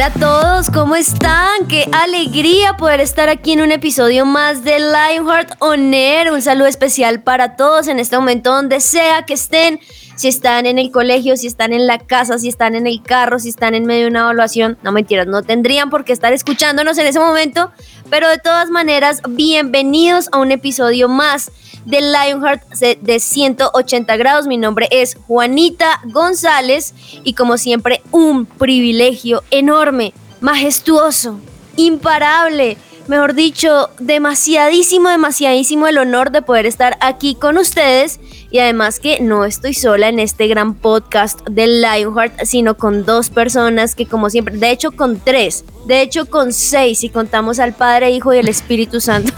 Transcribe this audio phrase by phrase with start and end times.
[0.00, 1.66] Hola a todos, ¿cómo están?
[1.68, 6.32] Qué alegría poder estar aquí en un episodio más de Lionheart On Air.
[6.32, 9.78] Un saludo especial para todos en este momento, donde sea que estén.
[10.16, 13.38] Si están en el colegio, si están en la casa, si están en el carro,
[13.38, 14.78] si están en medio de una evaluación.
[14.82, 17.70] No mentiras, no tendrían por qué estar escuchándonos en ese momento.
[18.10, 21.52] Pero de todas maneras, bienvenidos a un episodio más
[21.84, 22.64] de Lionheart
[23.00, 24.48] de 180 grados.
[24.48, 26.92] Mi nombre es Juanita González
[27.22, 31.38] y como siempre un privilegio enorme, majestuoso,
[31.76, 32.76] imparable
[33.10, 38.20] mejor dicho, demasiadísimo, demasiadísimo el honor de poder estar aquí con ustedes
[38.52, 43.28] y además que no estoy sola en este gran podcast de Lionheart, sino con dos
[43.28, 47.72] personas que como siempre, de hecho con tres, de hecho con seis si contamos al
[47.72, 49.32] Padre, Hijo y el Espíritu Santo,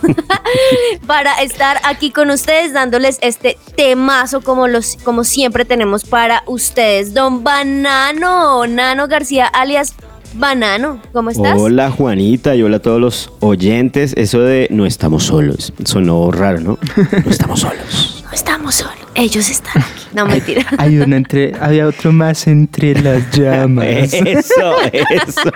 [1.07, 7.15] para estar aquí con ustedes dándoles este temazo como, los, como siempre tenemos para ustedes.
[7.15, 9.95] Don Banano, Nano García alias
[10.35, 11.59] Banano, ¿cómo estás?
[11.59, 14.15] Hola Juanita y hola a todos los oyentes.
[14.17, 16.79] Eso de no estamos solos, sonó raro, ¿no?
[17.25, 18.19] No estamos solos.
[18.33, 20.07] No estamos solos, ellos están aquí.
[20.15, 20.65] No, mentira.
[20.79, 23.85] Hay uno entre, había otro más entre las llamas.
[24.15, 25.51] Eso, eso.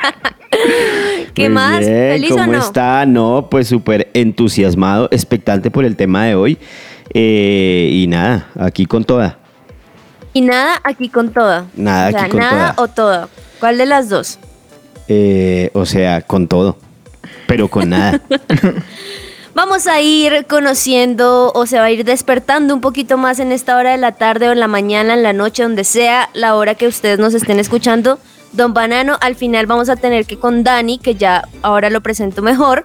[1.33, 1.79] ¿Qué Muy más?
[1.81, 2.59] bien, ¿Feliz ¿Cómo o no?
[2.59, 3.07] está?
[3.07, 6.59] No, pues súper entusiasmado, expectante por el tema de hoy.
[7.15, 9.39] Eh, y nada, aquí con toda.
[10.35, 11.65] Y nada aquí con toda.
[11.77, 12.85] Nada o sea, aquí con nada toda.
[12.85, 13.29] o toda.
[13.59, 14.39] ¿Cuál de las dos?
[15.09, 16.77] Eh, o sea, con todo.
[17.47, 18.21] Pero con nada.
[19.55, 23.79] Vamos a ir conociendo o se va a ir despertando un poquito más en esta
[23.79, 26.75] hora de la tarde o en la mañana, en la noche, donde sea la hora
[26.75, 28.19] que ustedes nos estén escuchando.
[28.53, 32.43] Don Banano, al final vamos a tener que con Dani, que ya ahora lo presento
[32.43, 32.85] mejor,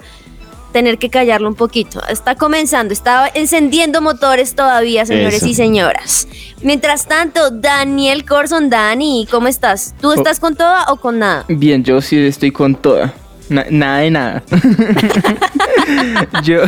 [0.71, 2.01] tener que callarlo un poquito.
[2.07, 5.47] Está comenzando, está encendiendo motores todavía, señores Eso.
[5.47, 6.27] y señoras.
[6.61, 9.93] Mientras tanto, Daniel Corson, Dani, ¿cómo estás?
[9.97, 10.01] Oh.
[10.01, 11.45] ¿Tú estás con toda o con nada?
[11.47, 13.13] Bien, yo sí estoy con toda.
[13.49, 14.43] Na- nada de nada.
[16.43, 16.61] yo,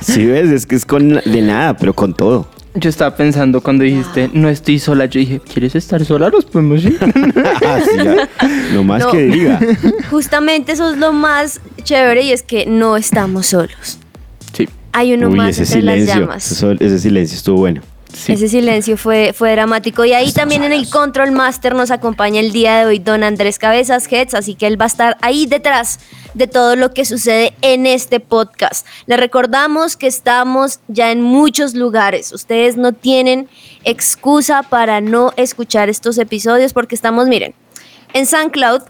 [0.00, 2.46] Sí, ves, es que es con de nada, pero con todo.
[2.74, 5.06] Yo estaba pensando cuando dijiste, no estoy sola.
[5.06, 6.30] Yo dije, ¿quieres estar sola?
[6.30, 6.98] Nos podemos ir.
[7.66, 8.28] Así ya,
[8.74, 9.10] lo más No.
[9.10, 9.60] que diga.
[10.10, 13.98] Justamente eso es lo más chévere y es que no estamos solos.
[14.52, 16.52] sí, Hay uno Uy, más ese entre las silencio, llamas.
[16.52, 17.80] eso- ese silencio estuvo bueno.
[18.12, 18.32] Sí.
[18.32, 20.04] Ese silencio fue, fue dramático.
[20.04, 23.58] Y ahí también en el Control Master nos acompaña el día de hoy don Andrés
[23.58, 26.00] Cabezas Heads, así que él va a estar ahí detrás
[26.34, 28.86] de todo lo que sucede en este podcast.
[29.06, 32.32] Le recordamos que estamos ya en muchos lugares.
[32.32, 33.48] Ustedes no tienen
[33.84, 37.54] excusa para no escuchar estos episodios porque estamos, miren,
[38.12, 38.82] en SoundCloud,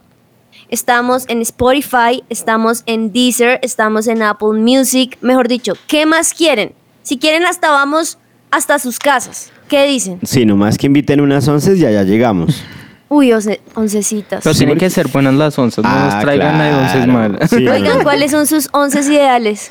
[0.71, 5.17] Estamos en Spotify, estamos en Deezer, estamos en Apple Music.
[5.23, 6.75] Mejor dicho, ¿qué más quieren?
[7.03, 8.19] Si quieren, hasta vamos
[8.51, 9.51] hasta sus casas.
[9.69, 10.19] ¿Qué dicen?
[10.23, 12.63] Sí, nomás que inviten unas once y ya ya llegamos.
[13.11, 14.43] Uy, once, oncecitas.
[14.45, 15.83] Pero tienen que ser buenas las onzas.
[15.85, 17.13] No nos Ah, traigan a onces claro.
[17.13, 17.51] malas.
[17.51, 18.03] Sí, Oigan, no.
[18.05, 19.71] ¿cuáles son sus once ideales?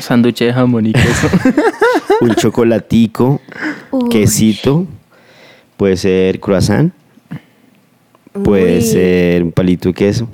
[0.00, 1.28] Sándwich de jamón y queso.
[2.20, 3.40] Un chocolatico,
[3.90, 4.08] Uy.
[4.08, 4.86] quesito,
[5.76, 6.92] puede ser croissant,
[8.44, 8.82] puede Uy.
[8.82, 10.28] ser un palito de queso.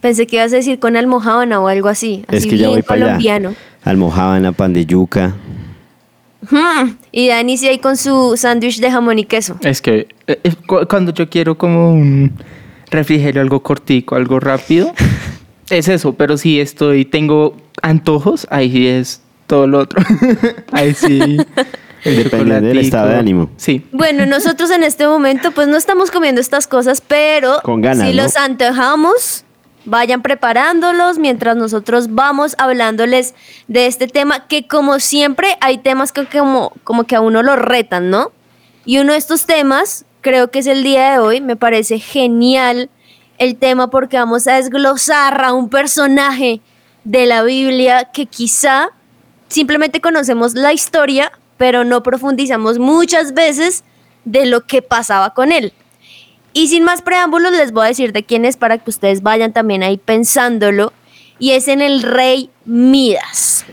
[0.00, 2.24] Pensé que ibas a decir con almohábana o algo así.
[2.28, 3.06] es así que ya bien voy para allá.
[3.06, 3.54] colombiano.
[3.84, 5.34] Almojábana, pan de yuca.
[6.50, 9.56] Hmm, Y Dani sí ahí con su sándwich de jamón y queso.
[9.62, 12.32] es que eh, eh, cu- cuando yo quiero como un
[12.90, 14.92] refrigerio, algo cortico, algo rápido,
[15.70, 16.14] es eso.
[16.14, 20.00] Pero si estoy, tengo antojos, ahí sí es todo lo otro.
[20.72, 21.18] ahí sí.
[22.04, 23.50] el Dependiendo del estado de ánimo.
[23.56, 23.84] Sí.
[23.92, 28.14] Bueno, nosotros en este momento pues no estamos comiendo estas cosas, pero Con ganas, si
[28.16, 28.22] ¿no?
[28.22, 29.44] los antojamos,
[29.84, 33.34] vayan preparándolos mientras nosotros vamos hablándoles
[33.68, 37.56] de este tema, que como siempre hay temas que como, como que a uno lo
[37.56, 38.32] retan, ¿no?
[38.84, 42.90] Y uno de estos temas, creo que es el día de hoy, me parece genial
[43.38, 46.60] el tema porque vamos a desglosar a un personaje
[47.04, 48.90] de la Biblia que quizá
[49.48, 53.84] simplemente conocemos la historia, pero no profundizamos muchas veces
[54.24, 55.72] de lo que pasaba con él.
[56.52, 59.52] Y sin más preámbulos, les voy a decir de quién es para que ustedes vayan
[59.52, 60.92] también ahí pensándolo.
[61.38, 63.64] Y es en el rey Midas.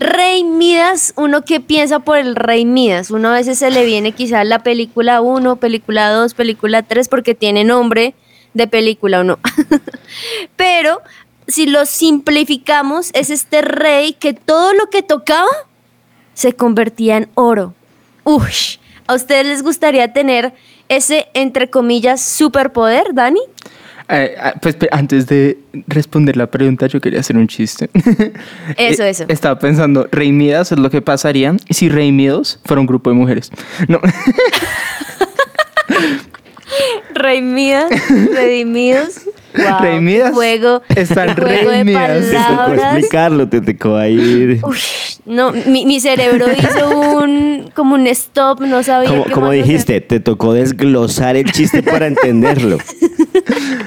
[0.00, 4.12] Rey Midas, uno que piensa por el Rey Midas, uno a veces se le viene
[4.12, 8.14] quizás la película 1, película 2, película 3 porque tiene nombre
[8.54, 9.38] de película o no.
[10.56, 11.02] Pero
[11.46, 15.50] si lo simplificamos, es este rey que todo lo que tocaba
[16.32, 17.74] se convertía en oro.
[18.24, 18.52] Uy,
[19.06, 20.54] ¿a ustedes les gustaría tener
[20.90, 23.40] ese, entre comillas, superpoder, Dani?
[24.12, 25.56] Eh, ah, pues antes de
[25.86, 27.88] responder la pregunta, yo quería hacer un chiste.
[28.76, 29.24] Eso, Eh, eso.
[29.28, 33.16] Estaba pensando, Rey Midas es lo que pasaría si Rey Midas fuera un grupo de
[33.16, 33.50] mujeres.
[33.86, 34.00] No,
[37.14, 37.90] Rey Midas,
[38.34, 39.20] redimidos.
[39.56, 42.20] Wow, Rey Midas Juego, están juego de redimidas.
[42.20, 42.84] Te tocó palabras.
[42.94, 44.60] explicarlo, te tocó ahí.
[44.62, 44.78] Uy,
[45.26, 49.64] no, mi, mi cerebro hizo un como un stop, no sabía Como, qué como hacer.
[49.64, 52.78] dijiste, te tocó desglosar el chiste para entenderlo.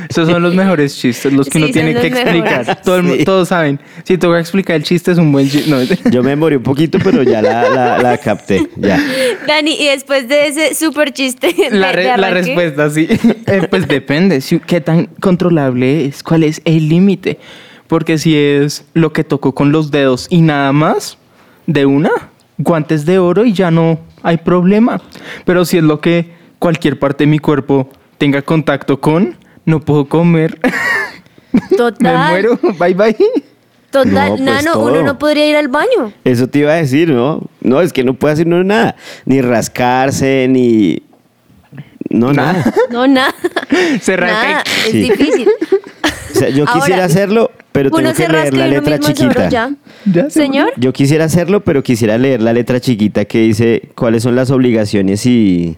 [0.10, 2.82] esos son los mejores chistes, los que Sí, uno tiene que explicar.
[2.84, 3.24] Todo el mu- Sí.
[3.26, 3.80] Todos saben.
[4.04, 5.70] Si que explicar el chiste, es un buen chiste.
[5.70, 5.82] No,
[6.12, 8.68] Yo me demoré un poquito, pero ya la, la, la capté.
[8.76, 9.00] Ya.
[9.48, 13.08] Dani, y después de ese super chiste, La, re- respuesta sí.
[13.46, 14.42] Eh, pues depende.
[14.42, 15.08] si- ¿Qué tan
[15.54, 16.24] controlable es?
[16.24, 17.40] ¿Cuál es el límite?
[17.88, 21.18] Porque si es lo que tocó con los dedos y nada más,
[21.68, 22.10] de una,
[22.58, 25.02] guantes de oro y ya no hay problema.
[25.46, 29.36] Pero si es lo que cualquier parte de mi cuerpo tenga contacto con,
[29.66, 30.60] no puedo comer.
[31.52, 32.60] Me Total, muero.
[32.80, 33.16] Bye bye.
[33.92, 34.86] total, No, pues nano, todo.
[34.88, 36.12] uno no podría ir al baño.
[36.24, 37.42] Eso te iba a decir, ¿no?
[37.62, 38.96] No, es que no puede hacer uno nada.
[39.26, 41.04] Ni rascarse, ni.
[42.14, 42.74] No, nada.
[42.92, 43.34] No, nada.
[44.02, 45.02] Se Nada, es Sí.
[45.02, 45.48] difícil.
[46.34, 49.50] O sea, yo Ahora, quisiera hacerlo, pero tengo que leer la letra chiquita.
[49.50, 49.72] ya.
[50.06, 54.24] Ya se Señor, Yo quisiera hacerlo, pero quisiera leer la letra chiquita que dice cuáles
[54.24, 55.78] son las obligaciones y.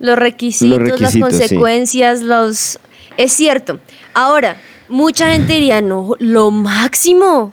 [0.00, 1.20] los requisitos, Los requisitos, las sí.
[1.20, 2.78] consecuencias, los...
[3.16, 3.80] Es cierto.
[4.14, 4.56] Ahora,
[4.88, 7.52] mucha gente diría, no, lo máximo.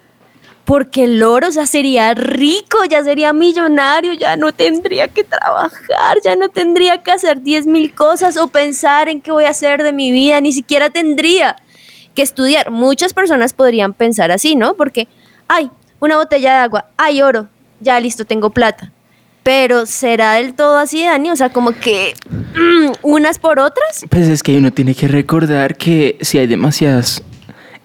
[0.65, 6.35] Porque el oro ya sería rico, ya sería millonario, ya no tendría que trabajar, ya
[6.35, 9.91] no tendría que hacer 10 mil cosas o pensar en qué voy a hacer de
[9.91, 11.57] mi vida, ni siquiera tendría
[12.15, 12.71] que estudiar.
[12.71, 14.75] Muchas personas podrían pensar así, ¿no?
[14.75, 15.07] Porque,
[15.47, 15.69] ay,
[15.99, 17.49] una botella de agua, ay, oro,
[17.81, 18.91] ya listo, tengo plata.
[19.43, 21.29] Pero ¿será del todo así, Dani?
[21.29, 24.05] O sea, como que mm, unas por otras.
[24.09, 27.21] Pues es que uno tiene que recordar que si hay demasiadas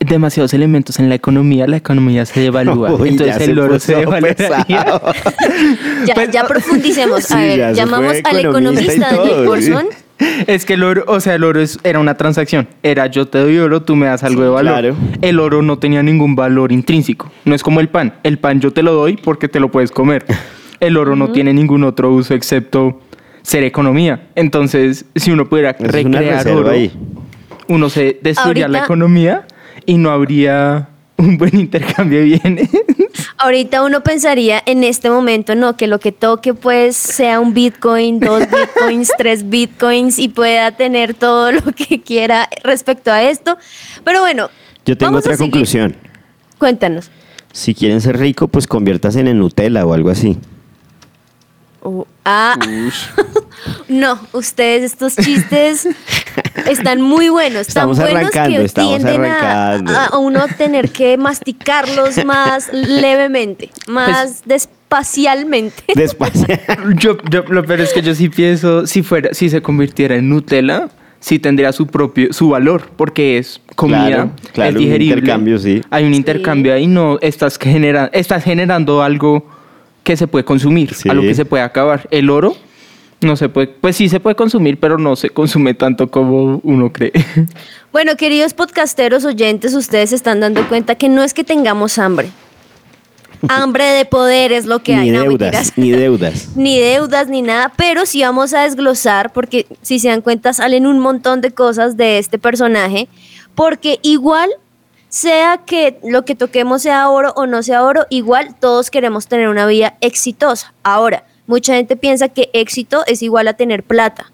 [0.01, 2.93] demasiados elementos en la economía, la economía se devalúa.
[2.99, 4.35] Uy, Entonces ya el se oro se devaluaría.
[4.35, 5.03] pesado.
[6.07, 7.31] Ya, Pues- ya profundicemos.
[7.31, 9.71] A Sí, ver, se llamamos al economista y economista todo, Daniel sí.
[9.71, 9.87] Corson.
[10.49, 12.67] Es que el oro, o sea, el oro es- era una transacción.
[12.83, 14.73] Era yo te doy oro, tú me das algo de valor.
[14.73, 14.97] claro.
[15.23, 17.31] El oro no tenía ningún valor intrínseco.
[17.45, 18.15] No es como el pan.
[18.25, 20.25] El pan yo te lo doy porque te lo puedes comer.
[20.81, 23.01] El oro no tiene ningún otro uso excepto
[23.43, 24.29] ser economía.
[24.35, 26.93] Entonces, si uno pudiera Eso recrear oro, ahí.
[27.69, 29.47] uno se destruiría la economía
[29.87, 30.89] y no habría
[31.19, 32.71] un buen intercambio de bienes.
[33.37, 38.21] Ahorita uno pensaría en este momento, no, que lo que toque pues sea un bitcoin,
[38.21, 43.59] dos bitcoins, tres bitcoins y pueda tener todo lo que quiera respecto a esto.
[44.05, 44.49] Pero bueno,
[44.85, 45.97] Yo tengo vamos otra conclusión.
[46.59, 47.11] Cuéntanos.
[47.53, 50.39] Si quieren ser rico, pues conviértase en Nutella o algo así.
[51.83, 52.57] Uh, ah,
[53.89, 55.89] no, ustedes estos chistes
[56.71, 59.93] están muy buenos, tan Estamos buenos arrancando, que estamos tienden a- arrancando.
[59.99, 65.83] A, a uno tener que masticarlos más levemente, más despacialmente.
[65.95, 66.47] Despacio.
[66.99, 70.29] yo, yo- lo peor es que yo sí pienso, si fuera, si se convirtiera en
[70.29, 70.89] Nutella,
[71.21, 75.15] sí tendría su propio, su valor, porque es comida, Claro, claro, es un digerible.
[75.17, 75.81] intercambio, sí.
[75.91, 79.45] Hay un intercambio ahí, no estás, genera, estás generando algo
[80.09, 81.07] que se puede consumir, Sí.
[81.11, 82.09] algo que se puede acabar.
[82.11, 82.57] El oro
[83.21, 86.91] no se puede, pues sí se puede consumir, pero no se consume tanto como uno
[86.93, 87.13] cree.
[87.93, 92.31] Bueno, queridos podcasteros oyentes, ustedes se están dando cuenta que no es que tengamos hambre.
[93.49, 95.11] Hambre de poder es lo que hay.
[95.11, 96.57] ni no, deudas, ni deudas.
[96.57, 100.87] ni deudas ni nada, pero sí vamos a desglosar porque si se dan cuenta salen
[100.87, 103.09] un montón de cosas de este personaje,
[103.55, 104.49] porque igual
[105.09, 109.49] sea que lo que toquemos sea oro o no sea oro, igual todos queremos tener
[109.49, 110.75] una vida exitosa.
[110.83, 114.31] Ahora, mucha gente piensa que éxito es igual a tener plata.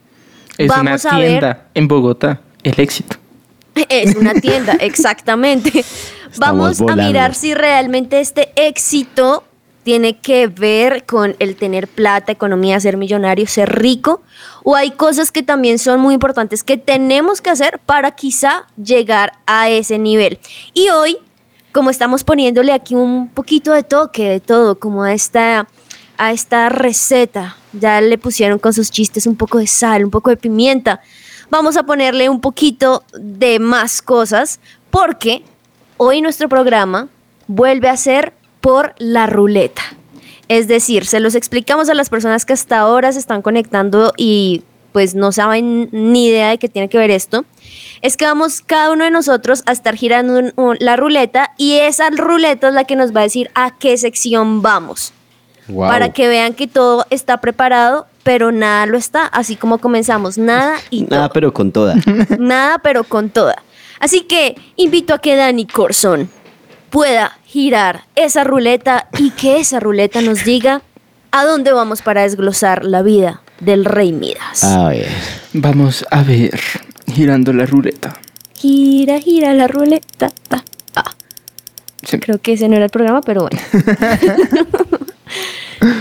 [0.59, 1.29] Es Vamos una a ver.
[1.29, 3.17] tienda en Bogotá, el éxito.
[3.89, 5.85] Es una tienda, exactamente.
[6.39, 9.43] Vamos a mirar si realmente este éxito
[9.85, 14.23] tiene que ver con el tener plata, economía, ser millonario, ser rico,
[14.65, 19.35] o hay cosas que también son muy importantes que tenemos que hacer para quizá llegar
[19.47, 20.39] a ese nivel.
[20.73, 21.19] Y hoy,
[21.71, 25.69] como estamos poniéndole aquí un poquito de toque, de todo, como a esta,
[26.17, 30.31] a esta receta, ya le pusieron con sus chistes un poco de sal, un poco
[30.31, 31.01] de pimienta,
[31.51, 34.61] vamos a ponerle un poquito de más cosas
[34.91, 35.45] porque
[35.99, 37.09] hoy nuestro programa
[37.47, 38.33] vuelve a ser
[38.65, 39.83] por la ruleta.
[40.49, 44.63] Es decir, se los explicamos a las personas que hasta ahora se están conectando y
[44.93, 47.45] pues no saben ni idea de qué tiene que ver esto.
[48.01, 51.75] Es que vamos cada uno de nosotros a estar girando un- un- la ruleta y
[51.75, 55.13] esa ruleta es la que nos va a decir a qué sección vamos.
[55.69, 55.89] Wow.
[55.89, 59.27] Para que vean que todo está preparado, pero nada lo está.
[59.27, 61.33] Así como comenzamos, nada y Nada, todo.
[61.35, 61.97] pero con toda.
[62.39, 63.63] Nada, pero con toda.
[64.01, 66.31] Así que invito a que Dani Corson
[66.95, 70.81] pueda girar esa ruleta y que esa ruleta nos diga
[71.33, 74.63] a dónde vamos para desglosar la vida del rey Midas.
[74.63, 75.09] A ver.
[75.55, 76.61] Vamos a ver,
[77.13, 78.15] girando la ruleta.
[78.55, 80.31] Gira, gira la ruleta.
[80.51, 80.63] Ah,
[80.95, 81.11] ah.
[82.05, 82.21] Sí.
[82.21, 83.59] Creo que ese no era el programa, pero bueno.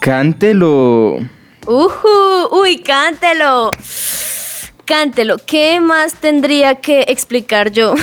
[0.00, 1.18] Cántelo.
[1.66, 3.70] Ujú, uy, cántelo.
[4.86, 5.36] Cántelo.
[5.44, 7.94] ¿Qué más tendría que explicar yo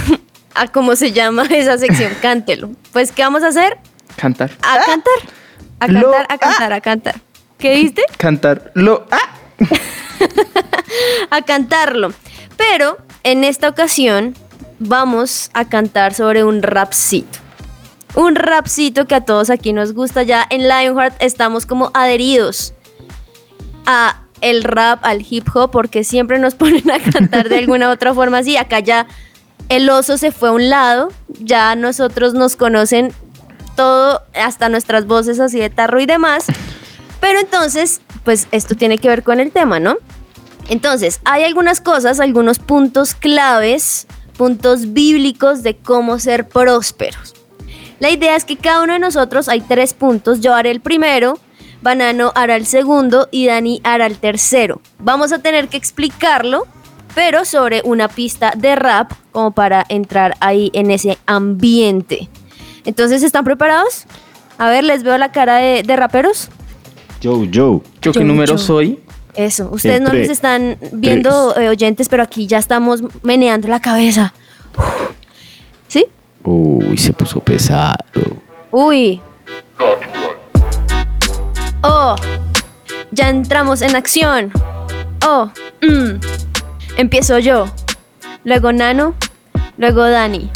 [0.55, 2.11] a cómo se llama esa sección?
[2.21, 2.71] Cántelo.
[2.91, 3.77] Pues, ¿qué vamos a hacer?
[4.15, 4.51] Cantar.
[4.61, 5.13] A cantar.
[5.79, 7.15] A Lo- cantar, a cantar, a cantar.
[7.57, 8.03] ¿Qué diste?
[8.17, 8.71] Cantar.
[8.75, 9.05] Lo.
[9.11, 9.35] ¡Ah!
[11.31, 12.13] A cantarlo.
[12.57, 14.35] Pero en esta ocasión
[14.79, 17.39] vamos a cantar sobre un rapcito.
[18.15, 20.23] Un rapcito que a todos aquí nos gusta.
[20.23, 22.73] Ya en Lionheart estamos como adheridos
[23.85, 27.91] a el rap, al hip hop, porque siempre nos ponen a cantar de alguna u
[27.91, 28.55] otra forma así.
[28.57, 29.07] Acá ya
[29.69, 33.13] el oso se fue a un lado, ya nosotros nos conocen
[33.75, 36.45] todo, hasta nuestras voces así de tarro y demás.
[37.19, 39.97] Pero entonces, pues esto tiene que ver con el tema, ¿no?
[40.69, 47.33] Entonces, hay algunas cosas, algunos puntos claves, puntos bíblicos de cómo ser prósperos.
[47.99, 50.41] La idea es que cada uno de nosotros hay tres puntos.
[50.41, 51.39] Yo haré el primero,
[51.81, 54.81] Banano hará el segundo y Dani hará el tercero.
[54.99, 56.65] Vamos a tener que explicarlo,
[57.15, 62.29] pero sobre una pista de rap, como para entrar ahí en ese ambiente.
[62.85, 64.05] Entonces, ¿están preparados?
[64.57, 66.49] A ver, les veo la cara de, de raperos.
[67.23, 67.81] Joe, Joe.
[68.01, 68.57] ¿Yo qué Yo, número yo.
[68.57, 68.99] soy?
[69.35, 74.33] Eso, ustedes no nos están viendo eh, oyentes, pero aquí ya estamos meneando la cabeza.
[75.87, 76.05] ¿Sí?
[76.43, 77.95] Uy, se puso pesado.
[78.69, 79.21] Uy.
[81.81, 82.15] Oh,
[83.11, 84.51] ya entramos en acción.
[85.25, 85.49] Oh,
[85.81, 86.19] mm.
[86.97, 87.65] Empiezo yo.
[88.43, 89.15] Luego Nano,
[89.77, 90.49] luego Dani.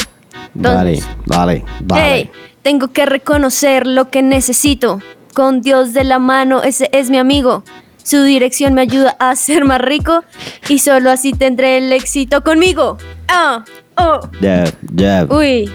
[0.53, 2.01] Dale, Entonces, dale, dale.
[2.03, 2.32] Hey,
[2.63, 5.01] tengo que reconocer lo que necesito.
[5.34, 7.63] Con Dios de la mano, ese es mi amigo.
[8.03, 10.24] Su dirección me ayuda a ser más rico
[10.67, 12.98] y solo así tendré el éxito conmigo.
[13.27, 13.63] Ah,
[13.96, 15.32] oh, Jab, jab.
[15.32, 15.70] uy.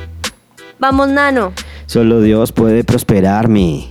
[0.79, 1.53] Vamos, Nano.
[1.87, 3.89] Solo Dios puede prosperarme.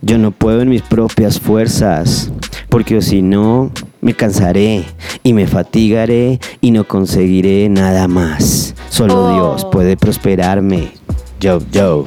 [0.00, 2.32] Yo no puedo en mis propias fuerzas,
[2.68, 3.70] porque si no,
[4.04, 4.84] me cansaré
[5.22, 8.74] y me fatigaré y no conseguiré nada más.
[8.90, 9.32] Solo Oh.
[9.32, 10.92] Dios puede prosperarme.
[11.40, 12.06] Yo, yo,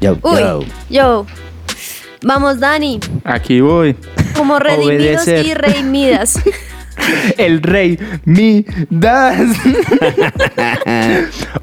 [0.00, 0.60] yo, Uy, yo.
[0.90, 1.26] yo.
[2.22, 2.98] Vamos, Dani.
[3.22, 3.94] Aquí voy.
[4.36, 5.46] Como redimidos Obedecer.
[5.46, 6.40] y redimidas.
[7.38, 9.38] El rey Midas.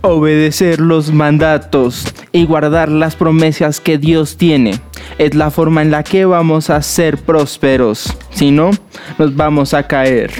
[0.02, 4.80] Obedecer los mandatos y guardar las promesas que Dios tiene
[5.18, 8.16] es la forma en la que vamos a ser prósperos.
[8.32, 8.72] Si no,
[9.18, 10.32] nos vamos a caer.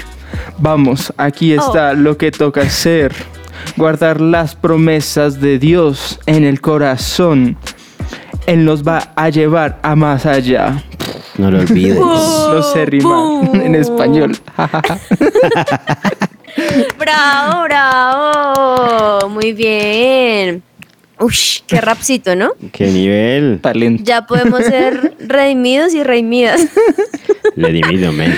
[0.58, 3.12] Vamos, aquí está lo que toca hacer.
[3.76, 7.56] Guardar las promesas de Dios en el corazón.
[8.46, 10.82] Él nos va a llevar a más allá.
[11.36, 11.98] No lo olvides.
[12.48, 14.34] No sé rimar en español.
[16.98, 19.28] bravo, bravo.
[19.28, 20.62] Muy bien.
[21.20, 22.52] Ush, qué rapcito, ¿no?
[22.72, 23.58] ¿Qué nivel?
[23.60, 24.02] Talento.
[24.04, 26.60] Ya podemos ser redimidos y redimidas.
[27.56, 28.34] Le dimido, men.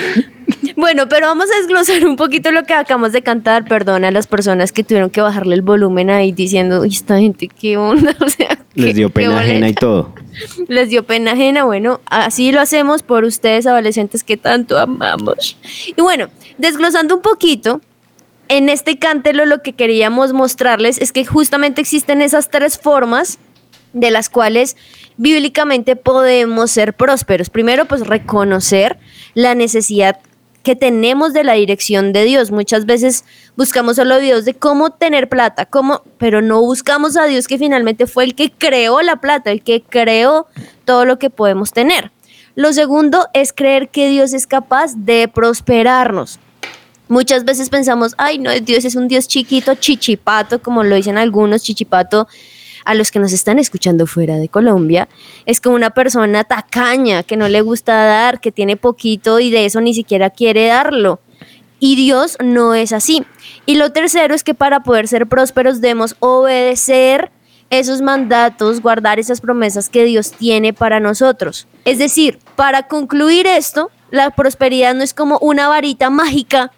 [0.77, 3.65] Bueno, pero vamos a desglosar un poquito lo que acabamos de cantar.
[3.67, 7.49] Perdona a las personas que tuvieron que bajarle el volumen ahí diciendo, "Uy, esta gente,
[7.49, 8.17] qué onda.
[8.21, 9.81] O sea, Les dio pena ajena y boleta".
[9.81, 10.15] todo.
[10.69, 11.65] Les dio pena ajena.
[11.65, 15.57] Bueno, así lo hacemos por ustedes, adolescentes que tanto amamos.
[15.97, 17.81] Y bueno, desglosando un poquito,
[18.51, 23.39] en este cántelo lo que queríamos mostrarles es que justamente existen esas tres formas
[23.93, 24.77] de las cuales
[25.17, 27.49] bíblicamente podemos ser prósperos.
[27.49, 28.99] Primero, pues reconocer
[29.35, 30.19] la necesidad
[30.65, 32.51] que tenemos de la dirección de Dios.
[32.51, 33.25] Muchas veces
[33.57, 38.09] buscamos solo videos de cómo tener plata, cómo, pero no buscamos a Dios que finalmente
[38.09, 40.49] fue el que creó la plata, el que creó
[40.85, 42.11] todo lo que podemos tener.
[42.57, 46.41] Lo segundo es creer que Dios es capaz de prosperarnos.
[47.11, 51.65] Muchas veces pensamos, ay, no, Dios es un Dios chiquito, chichipato, como lo dicen algunos,
[51.65, 52.29] chichipato
[52.85, 55.09] a los que nos están escuchando fuera de Colombia,
[55.45, 59.65] es como una persona tacaña, que no le gusta dar, que tiene poquito y de
[59.65, 61.19] eso ni siquiera quiere darlo.
[61.81, 63.25] Y Dios no es así.
[63.67, 67.33] Y lo tercero es que para poder ser prósperos debemos obedecer
[67.71, 71.67] esos mandatos, guardar esas promesas que Dios tiene para nosotros.
[71.85, 76.71] Es decir, para concluir esto, la prosperidad no es como una varita mágica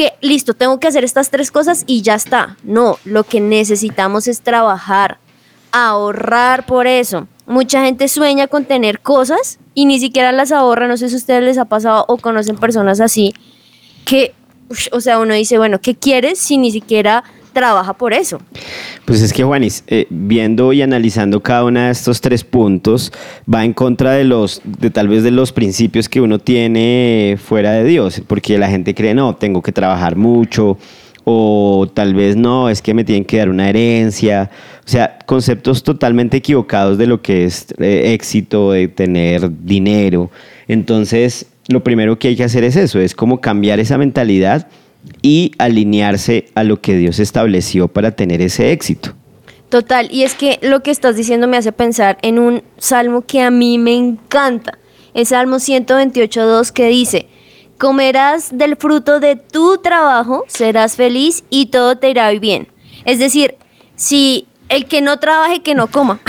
[0.00, 2.56] que, listo, tengo que hacer estas tres cosas y ya está.
[2.62, 5.18] No, lo que necesitamos es trabajar,
[5.72, 7.28] ahorrar por eso.
[7.44, 10.88] Mucha gente sueña con tener cosas y ni siquiera las ahorra.
[10.88, 13.34] No sé si a ustedes les ha pasado o conocen personas así
[14.06, 14.32] que,
[14.90, 18.40] o sea, uno dice, bueno, ¿qué quieres si ni siquiera trabaja por eso?
[19.04, 23.12] Pues es que Juanis, eh, viendo y analizando cada uno de estos tres puntos,
[23.52, 27.72] va en contra de los, de tal vez de los principios que uno tiene fuera
[27.72, 30.78] de Dios, porque la gente cree, no, tengo que trabajar mucho,
[31.24, 34.50] o tal vez no, es que me tienen que dar una herencia,
[34.84, 40.30] o sea, conceptos totalmente equivocados de lo que es eh, éxito, de tener dinero.
[40.66, 44.68] Entonces, lo primero que hay que hacer es eso, es como cambiar esa mentalidad
[45.22, 49.14] y alinearse a lo que Dios estableció para tener ese éxito.
[49.68, 53.40] Total, y es que lo que estás diciendo me hace pensar en un salmo que
[53.40, 54.78] a mí me encanta,
[55.14, 57.28] el Salmo 128.2 que dice,
[57.78, 62.68] comerás del fruto de tu trabajo, serás feliz y todo te irá bien.
[63.04, 63.56] Es decir,
[63.96, 66.20] si el que no trabaje, que no coma.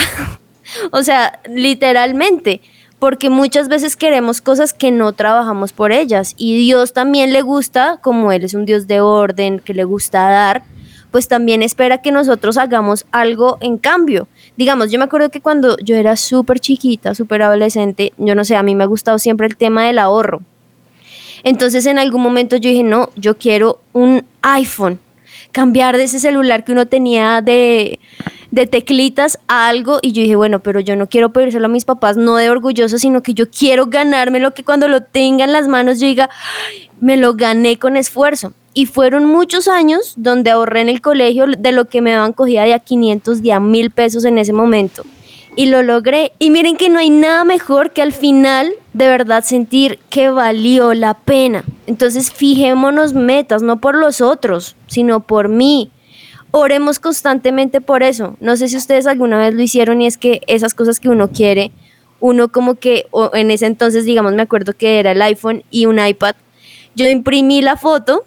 [0.91, 2.61] o sea, literalmente,
[3.01, 7.97] porque muchas veces queremos cosas que no trabajamos por ellas y Dios también le gusta,
[7.99, 10.61] como Él es un Dios de orden, que le gusta dar,
[11.09, 14.27] pues también espera que nosotros hagamos algo en cambio.
[14.55, 18.55] Digamos, yo me acuerdo que cuando yo era súper chiquita, súper adolescente, yo no sé,
[18.55, 20.43] a mí me ha gustado siempre el tema del ahorro.
[21.43, 24.99] Entonces en algún momento yo dije, no, yo quiero un iPhone,
[25.51, 27.99] cambiar de ese celular que uno tenía de,
[28.51, 31.85] de teclitas a algo y yo dije, bueno, pero yo no quiero pedírselo a mis
[31.85, 35.53] papás, no de orgulloso, sino que yo quiero ganarme lo que cuando lo tenga en
[35.53, 36.29] las manos yo diga,
[36.99, 38.53] me lo gané con esfuerzo.
[38.73, 42.63] Y fueron muchos años donde ahorré en el colegio de lo que me daban cogida
[42.63, 45.03] de a 500, de a mil pesos en ese momento
[45.55, 46.33] y lo logré.
[46.39, 50.93] Y miren que no hay nada mejor que al final de verdad sentir que valió
[50.93, 51.63] la pena.
[51.87, 55.91] Entonces fijémonos metas, no por los otros, sino por mí.
[56.51, 58.35] Oremos constantemente por eso.
[58.39, 61.31] No sé si ustedes alguna vez lo hicieron y es que esas cosas que uno
[61.31, 61.71] quiere,
[62.19, 65.85] uno como que, o en ese entonces, digamos, me acuerdo que era el iPhone y
[65.85, 66.35] un iPad,
[66.93, 68.25] yo imprimí la foto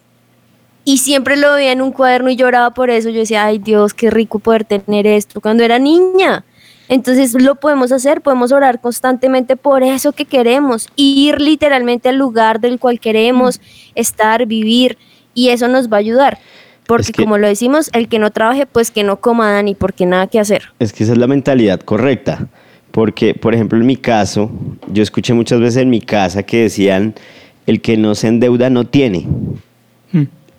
[0.84, 3.10] y siempre lo veía en un cuaderno y lloraba por eso.
[3.10, 6.44] Yo decía, ay Dios, qué rico poder tener esto cuando era niña.
[6.88, 12.60] Entonces lo podemos hacer, podemos orar constantemente por eso que queremos, ir literalmente al lugar
[12.60, 13.60] del cual queremos
[13.94, 14.98] estar, vivir,
[15.32, 16.38] y eso nos va a ayudar.
[16.86, 20.26] Porque como lo decimos, el que no trabaje, pues que no coma ni porque nada
[20.26, 20.64] que hacer.
[20.78, 22.48] Es que esa es la mentalidad correcta.
[22.90, 24.50] Porque, por ejemplo, en mi caso,
[24.92, 27.14] yo escuché muchas veces en mi casa que decían,
[27.66, 29.26] el que no se endeuda no tiene.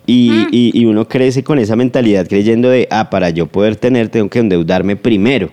[0.07, 0.47] Y, hmm.
[0.51, 4.29] y, y, uno crece con esa mentalidad creyendo de, ah, para yo poder tener, tengo
[4.29, 5.49] que endeudarme primero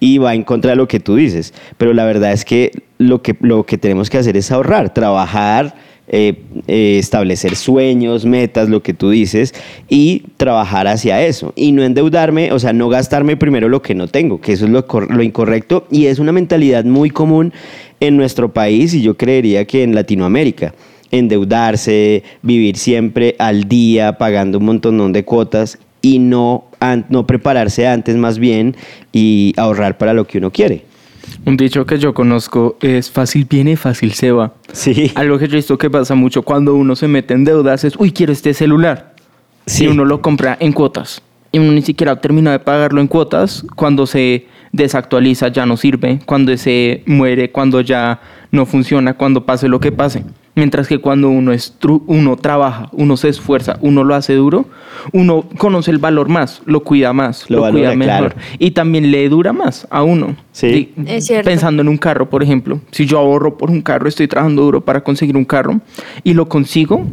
[0.00, 1.54] y va en contra de lo que tú dices.
[1.76, 5.74] Pero la verdad es que lo que, lo que tenemos que hacer es ahorrar, trabajar,
[6.12, 6.34] eh,
[6.66, 9.54] eh, establecer sueños, metas, lo que tú dices,
[9.88, 11.52] y trabajar hacia eso.
[11.54, 14.72] Y no endeudarme, o sea, no gastarme primero lo que no tengo, que eso es
[14.72, 17.52] lo, lo incorrecto y es una mentalidad muy común
[18.00, 20.74] en nuestro país y yo creería que en Latinoamérica
[21.12, 26.64] endeudarse, vivir siempre al día, pagando un montón de cuotas y no,
[27.08, 28.76] no prepararse antes más bien
[29.12, 30.89] y ahorrar para lo que uno quiere.
[31.46, 34.52] Un dicho que yo conozco es fácil viene, fácil se va.
[34.72, 35.10] Sí.
[35.14, 37.94] Algo que yo he visto que pasa mucho cuando uno se mete en deudas es,
[37.96, 39.14] uy, quiero este celular.
[39.66, 41.22] Si uno lo compra en cuotas
[41.52, 46.20] y uno ni siquiera termina de pagarlo en cuotas, cuando se desactualiza ya no sirve,
[46.26, 50.24] cuando se muere, cuando ya no funciona, cuando pase lo que pase.
[50.56, 54.66] Mientras que cuando uno, es uno trabaja, uno se esfuerza, uno lo hace duro,
[55.12, 58.34] uno conoce el valor más, lo cuida más, lo, cuida mejor.
[58.58, 60.36] Y también le dura más a uno.
[60.50, 60.92] Sí.
[61.44, 62.80] Pensando en un carro, por ejemplo.
[62.90, 65.80] Si yo ahorro por un carro, estoy trabajando duro para conseguir un carro
[66.24, 67.06] y lo consigo,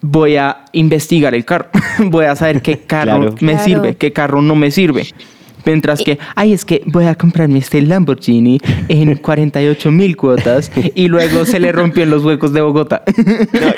[0.00, 1.68] voy a investigar el carro.
[2.06, 5.06] voy a saber qué carro me sirve, qué carro no me sirve.
[5.64, 11.08] Mientras que, ay, es que voy a comprarme este Lamborghini en 48 mil cuotas y
[11.08, 13.02] luego se le rompió en los huecos de Bogotá.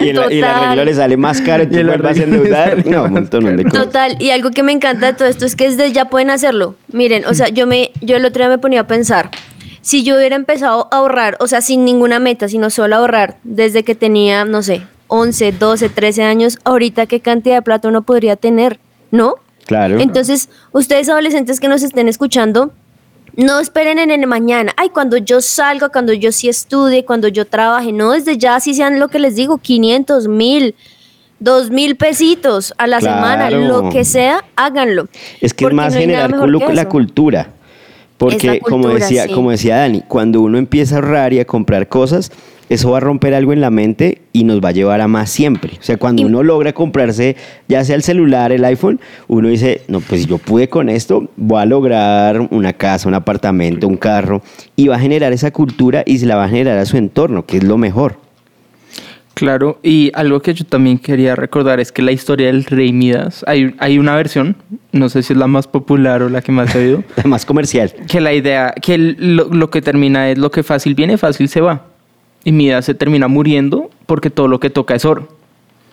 [0.01, 2.87] y, en la, y arreglo le sale más caro y lo vas a endeudar.
[2.87, 3.85] No, un montón de cosas.
[3.87, 6.75] Total, y algo que me encanta de todo esto es que desde ya pueden hacerlo.
[6.93, 9.31] Miren, o sea, yo, me, yo el otro día me ponía a pensar,
[9.83, 13.83] si yo hubiera empezado a ahorrar, o sea, sin ninguna meta, sino solo ahorrar desde
[13.83, 18.37] que tenía, no sé, 11, 12, 13 años, ahorita qué cantidad de plata uno podría
[18.37, 18.79] tener,
[19.11, 19.37] ¿no?
[20.01, 22.73] Entonces, ustedes adolescentes que nos estén escuchando,
[23.37, 24.73] no esperen en el mañana.
[24.77, 27.93] Ay, cuando yo salga, cuando yo sí estudie, cuando yo trabaje.
[27.93, 30.75] No, desde ya, si sean lo que les digo, 500, mil.
[31.43, 33.61] dos mil pesitos a la semana, Claro.
[33.85, 35.09] lo que sea, háganlo.
[35.41, 36.31] Es que es más no generar
[36.75, 37.55] la cultura.
[38.21, 39.33] Porque como decía, sí.
[39.33, 42.31] como decía Dani, cuando uno empieza a ahorrar y a comprar cosas,
[42.69, 45.31] eso va a romper algo en la mente y nos va a llevar a más
[45.31, 45.73] siempre.
[45.81, 47.35] O sea, cuando Y- uno logra comprarse
[47.67, 51.63] ya sea el celular, el iPhone, uno dice, no, pues yo pude con esto, voy
[51.63, 54.43] a lograr una casa, un apartamento, un carro,
[54.77, 57.47] y va a generar esa cultura y se la va a generar a su entorno,
[57.47, 58.17] que es lo mejor.
[59.41, 63.43] Claro, y algo que yo también quería recordar es que la historia del rey Midas,
[63.49, 64.55] hay, hay una versión,
[64.93, 67.91] no sé si es la más popular o la que más he oído, más comercial.
[68.07, 71.63] que la idea, que lo, lo que termina es lo que fácil viene, fácil se
[71.63, 71.87] va.
[72.45, 75.29] Y Midas se termina muriendo porque todo lo que toca es oro.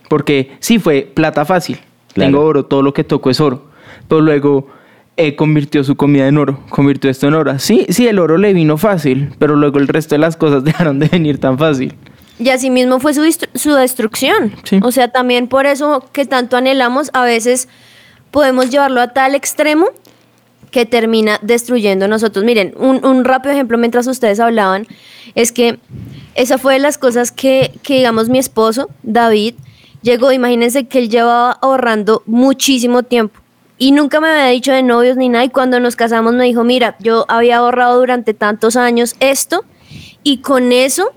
[0.09, 1.77] Porque sí fue plata fácil,
[2.13, 2.31] Claro.
[2.31, 3.67] tengo oro, todo lo que toco es oro.
[4.09, 4.67] Pero luego
[5.15, 7.57] eh, convirtió su comida en oro, convirtió esto en oro.
[7.59, 10.99] Sí, sí, el oro le vino fácil, pero luego el resto de las cosas dejaron
[10.99, 11.93] de venir tan fácil.
[12.39, 13.23] Y así mismo fue su,
[13.55, 14.55] su destrucción.
[14.63, 14.79] Sí.
[14.83, 17.67] O sea, también por eso que tanto anhelamos, a veces
[18.31, 19.87] podemos llevarlo a tal extremo
[20.71, 22.45] que termina destruyendo nosotros.
[22.45, 24.85] Miren, un, un rápido ejemplo mientras ustedes hablaban
[25.33, 25.79] es que
[26.35, 29.55] esa fue de las cosas que, que, digamos, mi esposo, David,
[30.01, 33.39] llegó, imagínense que él llevaba ahorrando muchísimo tiempo
[33.77, 36.63] y nunca me había dicho de novios ni nada y cuando nos casamos me dijo,
[36.63, 39.65] mira, yo había ahorrado durante tantos años esto
[40.23, 41.11] y con eso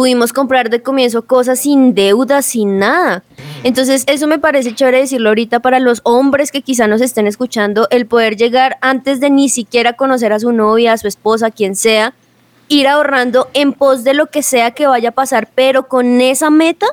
[0.00, 3.22] pudimos comprar de comienzo cosas sin deuda, sin nada.
[3.64, 7.86] Entonces, eso me parece chévere decirlo ahorita para los hombres que quizá nos estén escuchando,
[7.90, 11.50] el poder llegar antes de ni siquiera conocer a su novia, a su esposa, a
[11.50, 12.14] quien sea,
[12.68, 16.48] ir ahorrando en pos de lo que sea que vaya a pasar, pero con esa
[16.48, 16.86] meta,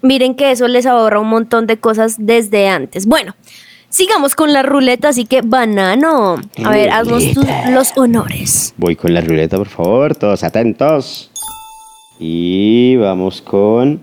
[0.00, 3.06] miren que eso les ahorra un montón de cosas desde antes.
[3.06, 3.34] Bueno,
[3.88, 8.74] sigamos con la ruleta, así que banano, a ver, haznos tus- los honores.
[8.76, 11.32] Voy con la ruleta, por favor, todos atentos.
[12.18, 14.00] Y vamos con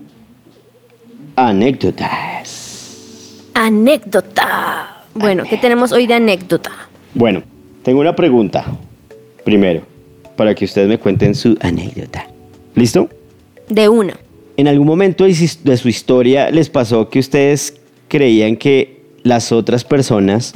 [1.36, 3.44] anécdotas.
[3.52, 5.04] Anécdota.
[5.14, 6.70] Bueno, ¿qué tenemos hoy de anécdota?
[7.14, 7.42] Bueno,
[7.82, 8.64] tengo una pregunta.
[9.44, 9.82] Primero,
[10.36, 12.26] para que ustedes me cuenten su anécdota.
[12.74, 13.08] ¿Listo?
[13.68, 14.18] De una.
[14.56, 20.54] ¿En algún momento de su historia les pasó que ustedes creían que las otras personas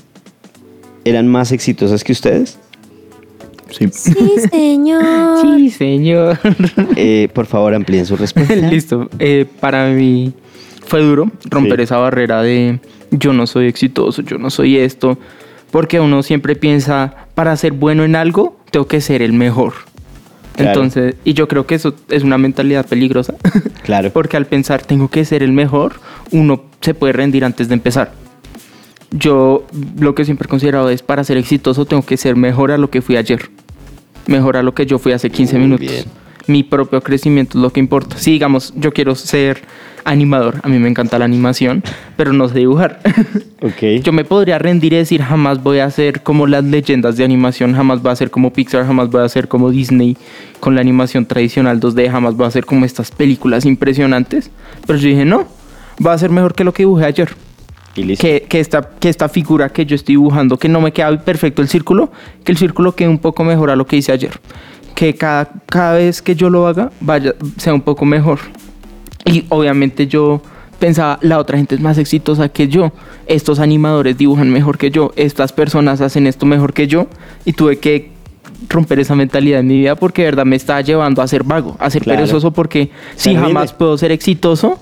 [1.05, 2.59] eran más exitosas que ustedes?
[3.71, 3.89] Sí.
[3.93, 4.15] Sí,
[4.51, 5.41] señor.
[5.57, 6.39] Sí, señor.
[6.97, 8.55] Eh, por favor, amplíen su respuesta.
[8.71, 9.09] Listo.
[9.19, 10.33] Eh, para mí
[10.87, 11.85] fue duro romper Sí.
[11.85, 12.81] esa barrera de
[13.11, 15.19] yo no soy exitoso, yo no soy esto.
[15.71, 19.73] Porque uno siempre piensa, para ser bueno en algo, tengo que ser el mejor.
[20.57, 20.73] Claro.
[20.73, 23.35] Entonces, y yo creo que eso es una mentalidad peligrosa.
[23.83, 24.11] Claro.
[24.13, 25.95] Porque al pensar tengo que ser el mejor,
[26.31, 28.13] uno se puede rendir antes de empezar.
[29.11, 29.67] Yo
[29.99, 32.91] lo que siempre he considerado es para ser exitoso tengo que ser mejor a lo
[32.91, 33.51] que fui ayer.
[34.31, 35.87] Mejor a lo que yo fui hace 15 Muy minutos.
[35.89, 36.05] bien.
[36.47, 38.17] Mi propio crecimiento es lo que importa.
[38.17, 39.61] Si digamos, yo quiero ser
[40.05, 41.83] animador, a mí me encanta la animación,
[42.17, 43.01] pero no sé dibujar.
[43.63, 44.03] Ok.
[44.03, 47.75] Yo me podría rendir y decir jamás voy a ser como las leyendas de animación,
[47.75, 50.17] jamás voy a ser como Pixar, jamás voy a ser como Disney
[50.61, 54.51] con la animación tradicional 2D, jamás voy a ser como estas películas impresionantes.
[54.87, 55.47] Pero yo dije, no,
[56.05, 57.29] va a ser mejor que lo que dibujé ayer.
[57.95, 61.61] Que, que, esta, que esta figura que yo estoy dibujando, que no me queda perfecto
[61.61, 62.11] el círculo,
[62.45, 64.39] que el círculo quede un poco mejor a lo que hice ayer.
[64.95, 68.39] Que cada, cada vez que yo lo haga, vaya, sea un poco mejor.
[69.25, 70.41] Y obviamente yo
[70.79, 72.93] pensaba, la otra gente es más exitosa que yo,
[73.27, 77.07] estos animadores dibujan mejor que yo, estas personas hacen esto mejor que yo,
[77.45, 78.13] y tuve que
[78.69, 81.77] romper esa mentalidad en mi vida porque de verdad me estaba llevando a ser vago,
[81.79, 82.19] a ser Claro.
[82.21, 83.49] perezoso porque si Terrible.
[83.49, 84.79] jamás puedo ser exitoso,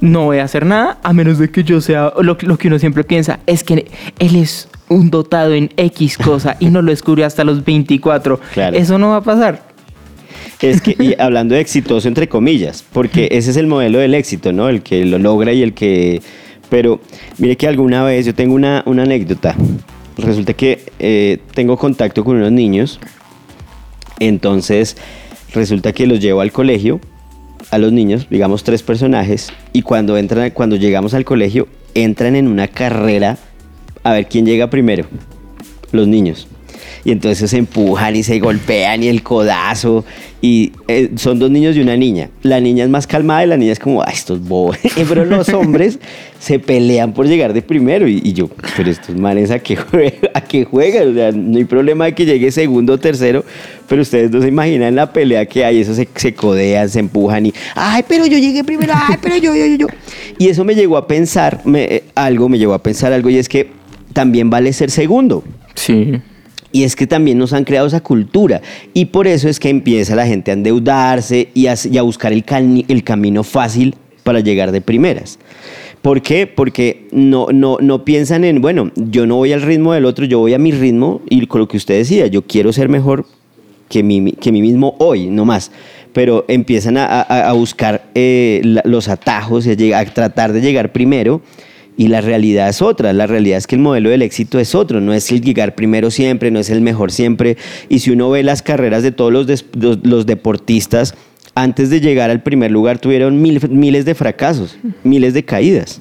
[0.00, 2.78] no voy a hacer nada a menos de que yo sea lo, lo que uno
[2.78, 3.86] siempre piensa, es que
[4.18, 8.40] él es un dotado en X cosa y no lo descubrió hasta los 24.
[8.54, 8.76] Claro.
[8.76, 9.62] Eso no va a pasar.
[10.60, 14.52] Es que, y hablando de exitoso entre comillas, porque ese es el modelo del éxito,
[14.52, 14.68] ¿no?
[14.68, 16.20] El que lo logra y el que...
[16.68, 17.00] Pero
[17.38, 19.54] mire que alguna vez yo tengo una, una anécdota.
[20.18, 22.98] Resulta que eh, tengo contacto con unos niños,
[24.18, 24.96] entonces
[25.54, 27.00] resulta que los llevo al colegio,
[27.70, 32.48] a los niños, digamos tres personajes, y cuando, entran, cuando llegamos al colegio, entran en
[32.48, 33.38] una carrera
[34.02, 35.06] a ver quién llega primero,
[35.92, 36.48] los niños.
[37.04, 40.04] Y entonces se empujan y se golpean y el codazo.
[40.40, 42.30] Y eh, son dos niños y una niña.
[42.42, 44.76] La niña es más calmada y la niña es como, ay, estos bobos.
[45.08, 45.98] Pero los hombres
[46.38, 48.06] se pelean por llegar de primero.
[48.06, 51.10] Y, yo, pero estos manes a qué, juegan, a qué juegan.
[51.10, 53.44] O sea, no hay problema de que llegue segundo o tercero.
[53.88, 55.80] Pero ustedes no se imaginan la pelea que hay.
[55.80, 58.92] Eso se, se codean, se empujan y, ay, pero yo llegué primero.
[58.94, 59.86] Ay, pero yo, yo, yo.
[60.38, 63.28] Y eso me llegó a pensar eh, algo, me llegó a pensar algo.
[63.28, 63.70] Y es que
[64.12, 65.42] también vale ser segundo.
[65.74, 66.20] Sí.
[66.70, 68.60] Y es que también nos han creado esa cultura.
[68.92, 72.44] Y por eso es que empieza la gente a endeudarse y a, buscar el,
[73.04, 75.38] camino fácil para llegar de primeras.
[76.02, 76.46] ¿Por qué?
[76.46, 80.38] Porque no, no, no piensan en, bueno, yo no voy al ritmo del otro, yo
[80.38, 83.26] voy a mi ritmo y con lo que usted decía, yo quiero ser mejor
[83.88, 85.72] que mí, que mí mismo hoy, no más.
[86.12, 91.42] Pero empiezan a, a- buscar eh, los atajos a, a tratar de llegar primero.
[91.98, 95.00] Y la realidad es otra, la realidad es que el modelo del éxito es otro,
[95.02, 97.56] no es el llegar primero siempre, no es el mejor siempre.
[97.90, 101.14] Y si uno ve las carreras de todos los, des- los, los deportistas,
[101.56, 106.00] antes de llegar al primer lugar tuvieron mil- miles de fracasos, miles de caídas.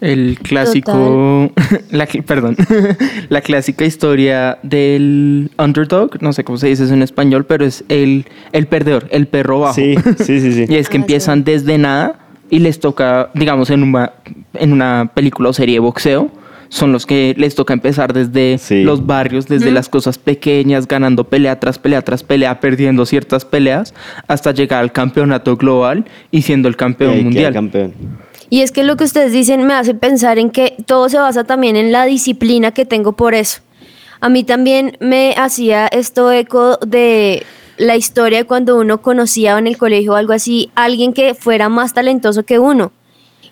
[0.00, 1.50] El clásico,
[1.90, 2.56] la, perdón,
[3.30, 7.82] la clásica historia del underdog, no sé cómo se dice eso en español, pero es
[7.88, 9.74] el, el perdedor, el perro bajo.
[9.74, 10.64] Sí, sí, sí, sí.
[10.68, 14.12] Y es que Ah, empiezan desde nada y les toca, digamos, en una,
[14.54, 16.30] en una película o serie de boxeo,
[16.68, 18.82] son los que les toca empezar desde Sí.
[18.82, 23.94] los barrios, desde las cosas pequeñas, ganando pelea tras pelea tras pelea, perdiendo ciertas peleas,
[24.26, 27.52] hasta llegar al campeonato global y siendo el campeón mundial.
[27.52, 27.94] campeón.
[28.50, 31.44] Y es que lo que ustedes dicen me hace pensar en que todo se basa
[31.44, 33.60] también en la disciplina que tengo por eso.
[34.20, 37.42] A mí también me hacía esto eco de
[37.78, 41.68] la historia de cuando uno conocía en el colegio o algo así, alguien que fuera
[41.68, 42.92] más talentoso que uno.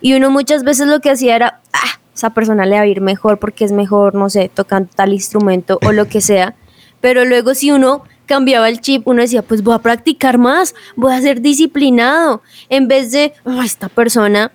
[0.01, 3.01] Y uno muchas veces lo que hacía era, ah, esa persona le va a ir
[3.01, 6.55] mejor porque es mejor, no sé, tocando tal instrumento o lo que sea.
[7.01, 11.13] Pero luego si uno cambiaba el chip, uno decía, pues voy a practicar más, voy
[11.13, 14.53] a ser disciplinado, en vez de, "Ah, esta persona,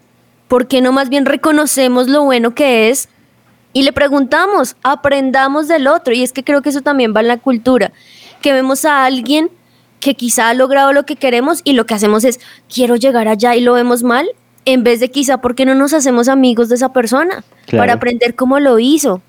[0.48, 3.10] ¿por qué no más bien reconocemos lo bueno que es
[3.72, 6.14] y le preguntamos, aprendamos del otro?
[6.14, 7.92] Y es que creo que eso también va en la cultura,
[8.42, 9.52] que vemos a alguien
[10.00, 12.40] que quizá ha logrado lo que queremos y lo que hacemos es,
[12.74, 14.30] quiero llegar allá y lo vemos mal,
[14.66, 17.44] en vez de quizá, ¿por qué no nos hacemos amigos de esa persona?
[17.66, 17.82] Claro.
[17.82, 19.22] Para aprender cómo lo hizo,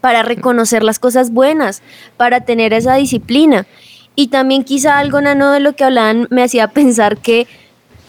[0.00, 1.82] para reconocer las cosas buenas,
[2.16, 3.66] para tener esa disciplina.
[4.14, 7.46] Y también quizá algo, Nano, de lo que hablaban me hacía pensar que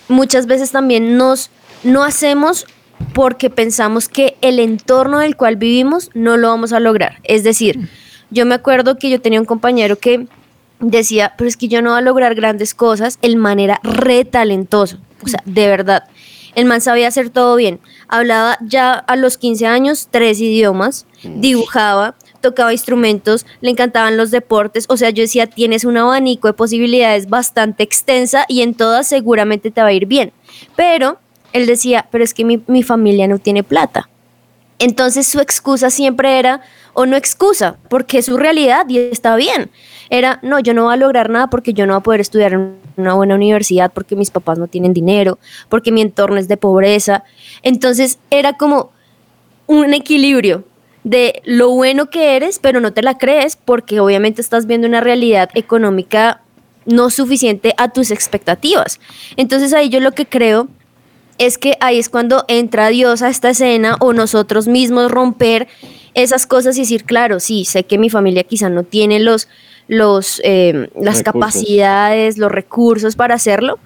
[0.08, 1.52] muchas veces también nos
[1.84, 2.66] no hacemos
[3.14, 7.20] porque pensamos que el entorno del cual vivimos no lo vamos a lograr.
[7.24, 7.90] Es decir,
[8.30, 10.28] yo me acuerdo que yo tenía un compañero que
[10.80, 14.26] decía, pero es que yo no voy a lograr grandes cosas, el man era re
[14.26, 16.04] talentoso, o sea, de verdad.
[16.56, 17.80] El man sabía hacer todo bien.
[18.08, 24.86] Hablaba ya a los 15 años tres idiomas, dibujaba, tocaba instrumentos, le encantaban los deportes.
[24.90, 29.72] O sea, yo decía, tienes un abanico de posibilidades bastante extensa y en todas seguramente
[29.72, 30.34] te va a ir bien.
[30.76, 31.20] Pero
[31.54, 34.10] él decía, pero es que mi, mi familia no tiene plata.
[34.80, 36.62] Entonces su excusa siempre era,
[36.94, 39.70] o no excusa, porque es su realidad y está bien.
[40.10, 42.54] Era, no, yo no voy a lograr nada porque yo no voy a poder estudiar
[42.54, 45.38] en una buena universidad, porque mis papás no tienen dinero,
[45.70, 47.24] porque mi entorno es de pobreza.
[47.62, 48.92] Entonces era como
[49.68, 50.64] un equilibrio
[51.04, 55.02] de lo bueno que eres, pero no te la crees porque obviamente estás viendo una
[55.02, 56.42] realidad económica
[56.86, 59.00] no suficiente a tus expectativas.
[59.38, 60.68] Entonces ahí yo lo que creo
[61.40, 65.68] es que ahí es cuando entra Dios a esta escena o nosotros mismos romper
[66.14, 69.48] esas cosas y decir, claro, sí, sé que mi familia quizá no tiene los,
[69.88, 71.24] los, eh, las Recursos.
[71.24, 73.80] capacidades, los recursos para hacerlo,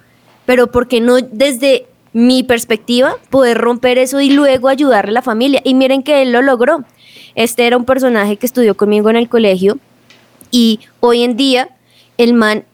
[0.44, 5.22] pero ¿por qué no desde mi perspectiva poder romper eso y luego ayudarle a la
[5.22, 5.60] familia?
[5.64, 6.84] Y miren que él lo logró.
[7.36, 9.78] Este era un personaje que estudió conmigo en el colegio
[10.50, 11.70] y hoy en día
[12.18, 12.64] el man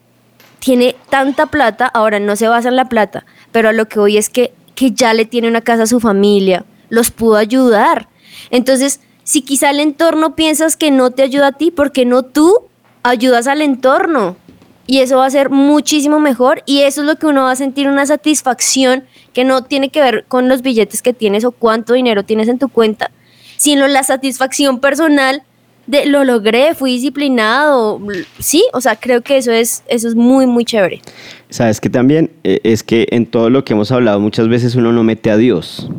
[0.60, 4.18] tiene tanta plata, ahora no se basa en la plata, pero a lo que hoy
[4.18, 8.08] es que, que ya le tiene una casa a su familia, los pudo ayudar.
[8.50, 12.22] Entonces, si quizá el entorno piensas que no te ayuda a ti, ¿por qué no
[12.22, 12.62] tú
[13.02, 14.38] ayudas al entorno?
[14.86, 17.56] Y eso va a ser muchísimo mejor y eso es lo que uno va a
[17.56, 21.92] sentir una satisfacción que no tiene que ver con los billetes que tienes o cuánto
[21.92, 23.10] dinero tienes en tu cuenta,
[23.58, 25.42] sino la satisfacción personal
[25.86, 28.00] de lo logré, fui disciplinado,
[28.38, 31.02] sí, o sea, creo que eso es, eso es muy, muy chévere.
[31.50, 34.92] Sabes que también eh, es que en todo lo que hemos hablado muchas veces uno
[34.92, 35.90] no mete a Dios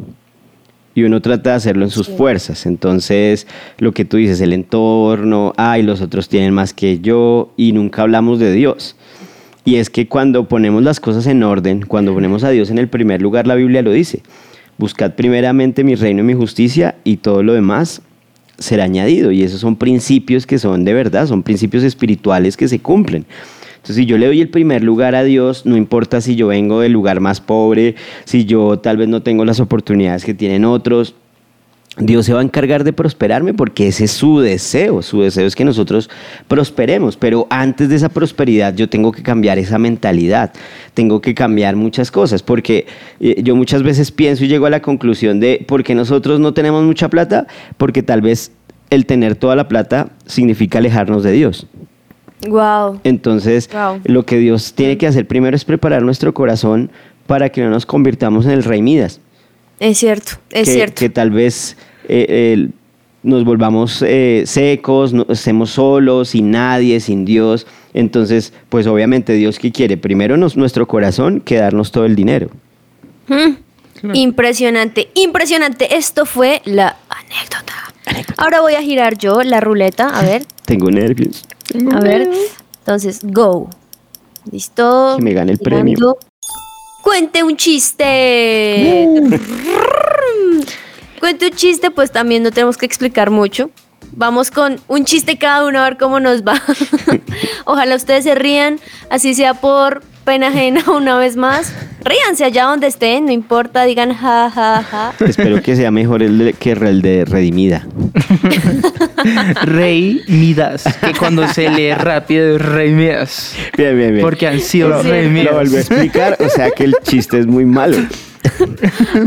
[0.95, 2.13] y uno trata de hacerlo en sus Sí.
[2.17, 2.65] fuerzas.
[2.65, 7.73] Entonces, lo que tú dices, el entorno, ay, los otros tienen más que yo y
[7.73, 8.95] nunca hablamos de Dios.
[9.63, 12.87] Y es que cuando ponemos las cosas en orden, cuando ponemos a Dios en el
[12.87, 14.21] primer lugar, la Biblia lo dice.
[14.77, 18.01] Buscad primeramente mi reino y mi justicia y todo lo demás
[18.57, 19.31] será añadido.
[19.31, 23.25] Y esos son principios que son de verdad, son principios espirituales que se cumplen.
[23.81, 26.81] Entonces, si yo le doy el primer lugar a Dios, no importa si yo vengo
[26.81, 31.15] del lugar más pobre, si yo tal vez no tengo las oportunidades que tienen otros,
[31.97, 35.01] Dios se va a encargar de prosperarme porque ese es su deseo.
[35.01, 36.11] Su deseo es que nosotros
[36.47, 37.17] prosperemos.
[37.17, 40.53] Pero antes de esa prosperidad yo tengo que cambiar esa mentalidad.
[40.93, 42.43] Tengo que cambiar muchas cosas.
[42.43, 42.85] Porque
[43.19, 46.53] eh, yo muchas veces pienso y llego a la conclusión de por qué nosotros no
[46.53, 47.47] tenemos mucha plata.
[47.77, 48.51] Porque tal vez
[48.91, 51.67] el tener toda la plata significa alejarnos de Dios.
[52.47, 52.99] Wow.
[53.03, 54.01] Entonces, Wow.
[54.05, 56.89] lo que Dios tiene que hacer primero es preparar nuestro corazón
[57.27, 59.19] para que no nos convirtamos en el rey Midas.
[59.79, 60.95] Es cierto, es que, cierto.
[60.99, 61.77] que tal vez
[62.07, 62.69] eh,
[63.23, 67.65] nos volvamos eh, secos, no- estemos solos, sin nadie, sin Dios.
[67.93, 72.49] Entonces, pues obviamente Dios que quiere primero nos, nuestro corazón que darnos todo el dinero.
[73.27, 74.13] Mm.
[74.15, 75.95] Impresionante, impresionante.
[75.95, 77.73] Esto fue la anécdota.
[78.37, 80.07] Ahora voy a girar yo la ruleta.
[80.09, 81.45] A ver, Tengo nervios.
[81.91, 82.29] A ver.
[82.79, 83.69] Entonces, go.
[84.51, 85.15] ¿Listo?
[85.17, 86.17] Que me gane el premio.
[87.03, 89.07] Cuente un chiste.
[91.19, 93.69] Cuente un chiste, pues también no tenemos que explicar mucho.
[94.13, 96.61] Vamos con un chiste cada uno a ver cómo nos va.
[97.65, 98.79] Ojalá ustedes se rían,
[99.09, 101.73] así sea por pena ajena una vez más.
[102.03, 105.13] Ríanse allá donde estén, no importa, digan ja, ja, ja.
[105.23, 107.85] Espero que sea mejor el de- que el de Redimida.
[109.63, 113.55] Rey Midas, que cuando se lee rápido es Rey Midas.
[113.77, 114.21] Bien, bien, bien.
[114.23, 115.53] Porque han sido Lo- Rey Lo Midas.
[115.53, 117.97] vuelvo a explicar, o sea que el chiste es muy malo.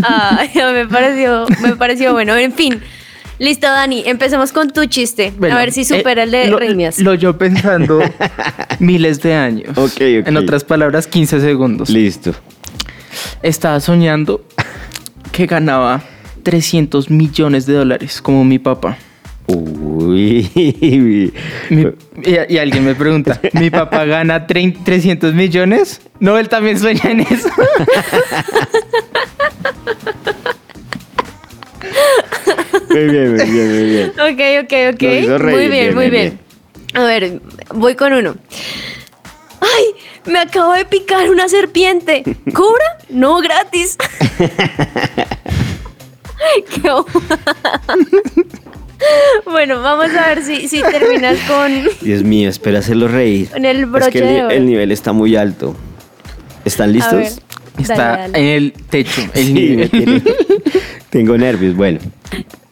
[0.03, 2.37] Ay, me pareció, me pareció bueno.
[2.37, 2.81] En fin.
[3.39, 5.33] Listo, Dani, empecemos con tu chiste.
[5.37, 6.59] Bueno, a ver si supera eh, el de lo.
[6.99, 8.01] Lo yo pensando
[8.79, 9.77] miles de años.
[9.77, 10.29] Ok, ok.
[10.29, 11.91] En otras palabras, 15 segundos.
[11.91, 12.33] Listo.
[13.43, 14.45] Estaba soñando
[15.33, 16.03] que ganaba
[16.45, 18.97] 300 millones de dólares, como mi papá.
[19.47, 20.49] Uy.
[21.71, 21.87] Mi-
[22.23, 26.01] y, y alguien me pregunta, ¿mi papá gana 30 300 millones?
[26.21, 27.49] No, él también sueña en eso.
[32.95, 34.13] Muy bien, muy bien, muy bien.
[34.21, 35.01] Ok, ok, ok.
[35.39, 36.39] Reír, muy bien, bien, muy bien, bien.
[36.95, 37.41] A ver,
[37.75, 38.37] voy con uno.
[39.61, 39.85] ¡Ay!
[40.31, 42.23] Me acabo de picar una serpiente.
[42.53, 42.99] ¿Cobra?
[43.09, 43.97] No, gratis.
[46.83, 46.91] Qué
[49.51, 53.49] bueno, vamos a ver si, si terminas con, Dios mío, espera hacerlo reír.
[53.51, 54.51] con el Es broche que el, de ni- oro.
[54.51, 55.75] el nivel está muy alto.
[56.65, 57.41] ¿Están A ver, listos?
[57.79, 58.39] Está dale, dale.
[58.39, 60.23] en el techo, el Sí, nivel.
[61.15, 61.77] Tengo nervios.
[61.77, 62.01] Bueno,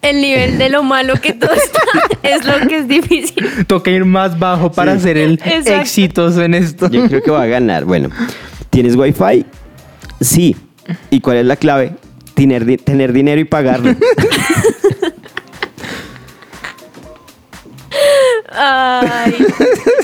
[0.02, 1.80] El nivel de lo malo que todo está
[2.24, 3.64] es lo que es difícil.
[3.68, 5.02] Toca ir más bajo para Sí.
[5.04, 5.74] ser el Exacto.
[5.80, 6.90] exitoso en esto.
[6.90, 7.84] yo creo que va a ganar.
[7.84, 8.10] Bueno,
[8.70, 9.46] ¿tienes wifi?
[10.20, 10.56] Sí.
[11.10, 11.92] ¿Y cuál es la clave?
[12.34, 13.94] Tener, di- tener dinero y pagarlo.
[18.54, 19.34] Ay,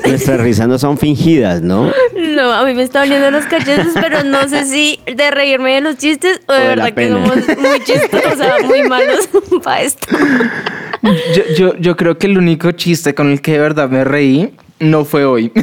[0.08, 1.92] Nuestras risas no son fingidas, ¿no?
[2.16, 5.80] no, a mí me está doliendo los cachetes, pero no sé si de reírme de
[5.82, 8.82] los chistes o de, O de la verdad que somos muy chistosos, o sea, muy
[8.84, 9.28] malos
[9.62, 10.06] para esto.
[11.34, 14.52] Yo, yo, yo creo que el único chiste con el que de verdad me reí
[14.80, 15.52] no fue hoy.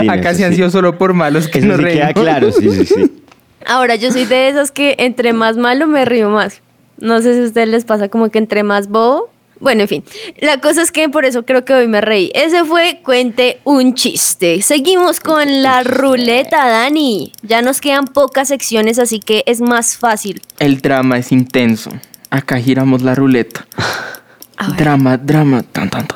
[0.00, 0.56] Sí, no, Acá eso sí han sí.
[0.56, 2.22] sido solo por malos que Eso nos sí queda reímos.
[2.22, 3.22] claro, sí, sí, sí.
[3.66, 6.60] Ahora, yo soy de esas que entre más malo me río más.
[6.98, 9.30] No sé si a ustedes les pasa como que entre más bobo.
[9.60, 10.04] Bueno, en fin.
[10.40, 12.32] La cosa es que por eso creo que hoy me reí.
[12.34, 14.62] Ese fue Cuente un chiste.
[14.62, 17.32] Seguimos con la ruleta, Dani.
[17.42, 20.40] Ya nos quedan pocas secciones, así que es más fácil.
[20.58, 21.90] El drama es intenso.
[22.30, 23.66] Acá giramos la ruleta.
[24.76, 26.06] Drama, drama, tan, tan,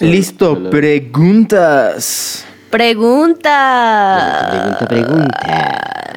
[0.00, 2.42] Listo, preguntas.
[2.70, 4.48] Pregunta.
[4.50, 6.16] Pregunta, pregunta.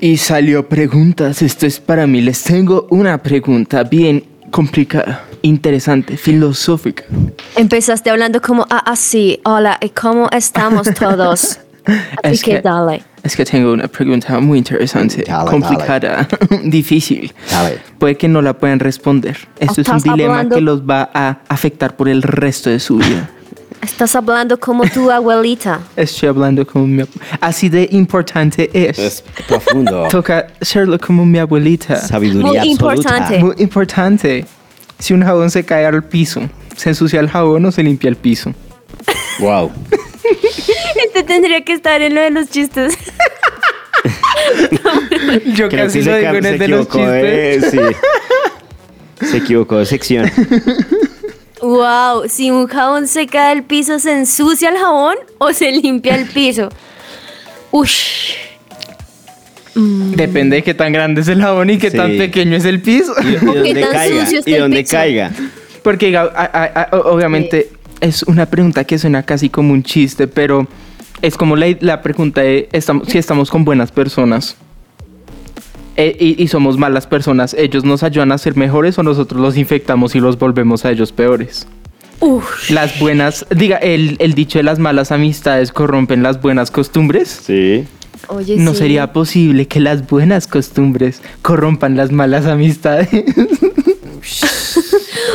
[0.00, 1.42] Y salió preguntas.
[1.42, 2.20] Esto es para mí.
[2.20, 7.04] Les tengo una pregunta bien complicada, interesante, filosófica.
[7.56, 9.40] Empezaste hablando como ah, así.
[9.44, 11.58] Hola, ¿y cómo estamos todos?
[12.22, 13.02] Así Es que, que- dale.
[13.22, 16.26] Es que tengo una pregunta muy interesante, Dale, complicada,
[16.64, 17.34] difícil.
[17.50, 17.78] Dale.
[17.98, 19.36] Puede que no la puedan responder.
[19.58, 22.96] Esto es un dilema hablando- que los va a afectar por el resto de su
[22.96, 23.28] vida.
[23.82, 25.80] Estás hablando como tu abuelita.
[25.96, 28.98] Estoy hablando como mi abu- Así de importante es.
[28.98, 30.06] Es profundo.
[30.10, 31.96] Toca serlo como mi abuelita.
[31.96, 32.94] Sabiduría Muy absoluta.
[32.94, 33.38] importante.
[33.38, 34.46] Muy importante.
[34.98, 36.42] Si un jabón se cae al piso,
[36.76, 38.52] ¿se ensucia el jabón o se limpia el piso?
[39.38, 39.70] Wow.
[41.04, 42.96] Este tendría que estar en lo de los chistes.
[45.54, 47.70] Yo Creo casi que lo digo en el de los chistes.
[47.70, 47.78] Sí.
[49.26, 50.30] Se equivocó de sección.
[51.62, 56.14] Wow, si un jabón se cae del piso, ¿se ensucia el jabón o se limpia
[56.16, 56.68] el piso?
[57.70, 58.32] Ush.
[59.74, 61.96] Depende de qué tan grande es el jabón y qué Sí.
[61.96, 63.14] tan pequeño es el piso.
[63.22, 64.24] Y, y donde tan caiga.
[64.24, 64.90] sucio está Y el piso?
[64.96, 65.30] caiga.
[65.82, 67.70] Porque diga, a- a- a- obviamente
[68.00, 70.66] es una pregunta que suena casi como un chiste, pero
[71.22, 74.56] es como la, la pregunta de estamos, si estamos con buenas personas
[76.00, 79.56] eh, y, y somos malas personas, ¿ellos nos ayudan a ser mejores o nosotros los
[79.56, 81.66] infectamos y los volvemos a ellos peores?
[82.20, 82.70] Ush.
[82.70, 87.28] Las buenas, diga, el, el dicho de las malas amistades corrompen las buenas costumbres.
[87.44, 87.84] Sí.
[88.28, 88.78] Oye, No sí.
[88.78, 93.08] sería posible que las buenas costumbres corrompan las malas amistades.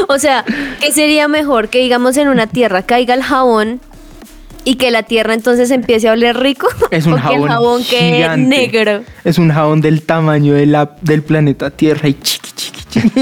[0.08, 0.46] O sea,
[0.82, 3.80] ¿qué sería mejor que digamos en una tierra caiga el jabón
[4.66, 6.68] y que la tierra entonces empiece a oler rico.
[6.92, 8.50] Es un o que jabón, el jabón quede gigante.
[8.58, 9.04] negro.
[9.24, 13.22] Es un jabón del tamaño de la, del planeta Tierra y chiqui, chiqui, chiqui.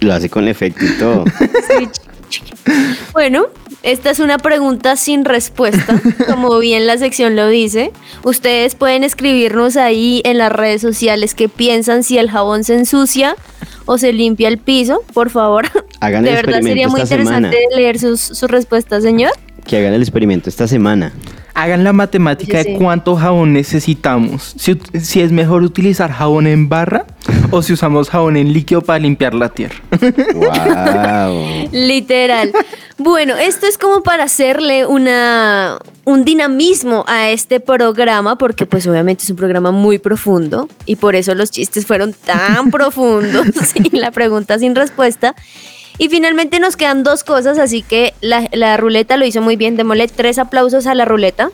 [0.06, 1.24] Lo hace con efecto y todo.
[1.26, 3.46] Sí, ch- ch- Bueno,
[3.82, 7.92] esta es una pregunta sin respuesta, como bien la sección lo dice.
[8.22, 13.34] Ustedes pueden escribirnos ahí en las redes sociales qué piensan si el jabón se ensucia
[13.86, 15.66] o se limpia el piso, por favor.
[16.00, 17.76] Hagan de el verdad sería muy interesante semana.
[17.76, 19.32] leer sus, sus respuestas, señor.
[19.68, 21.12] Que hagan el experimento esta semana.
[21.52, 22.72] Hagan la matemática Oye, sí.
[22.72, 24.54] de cuánto jabón necesitamos.
[24.58, 27.04] Si, si es mejor utilizar jabón en barra
[27.50, 29.76] o si usamos jabón en líquido para limpiar la tierra.
[30.34, 31.68] Wow.
[31.72, 32.50] Literal.
[32.96, 39.24] Bueno, esto es como para hacerle una un dinamismo a este programa, porque pues obviamente
[39.24, 43.44] es un programa muy profundo y por eso los chistes fueron tan profundos
[43.74, 45.34] y la pregunta sin respuesta.
[45.98, 49.76] Y finalmente nos quedan dos cosas, así que la, la ruleta lo hizo muy bien.
[49.76, 51.50] Démosle tres aplausos a la ruleta.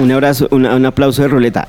[0.00, 1.68] Un abrazo, un aplauso de ruleta.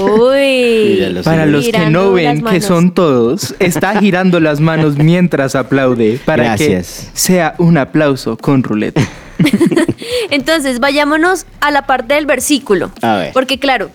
[0.00, 1.20] Uy.
[1.24, 6.44] Para los que no ven que son todos, está girando las manos mientras aplaude para
[6.44, 7.10] Gracias.
[7.12, 9.02] que sea un aplauso con ruleta.
[10.30, 12.90] Entonces, vayámonos a la parte del versículo.
[13.02, 13.32] A ver.
[13.32, 13.90] Porque claro,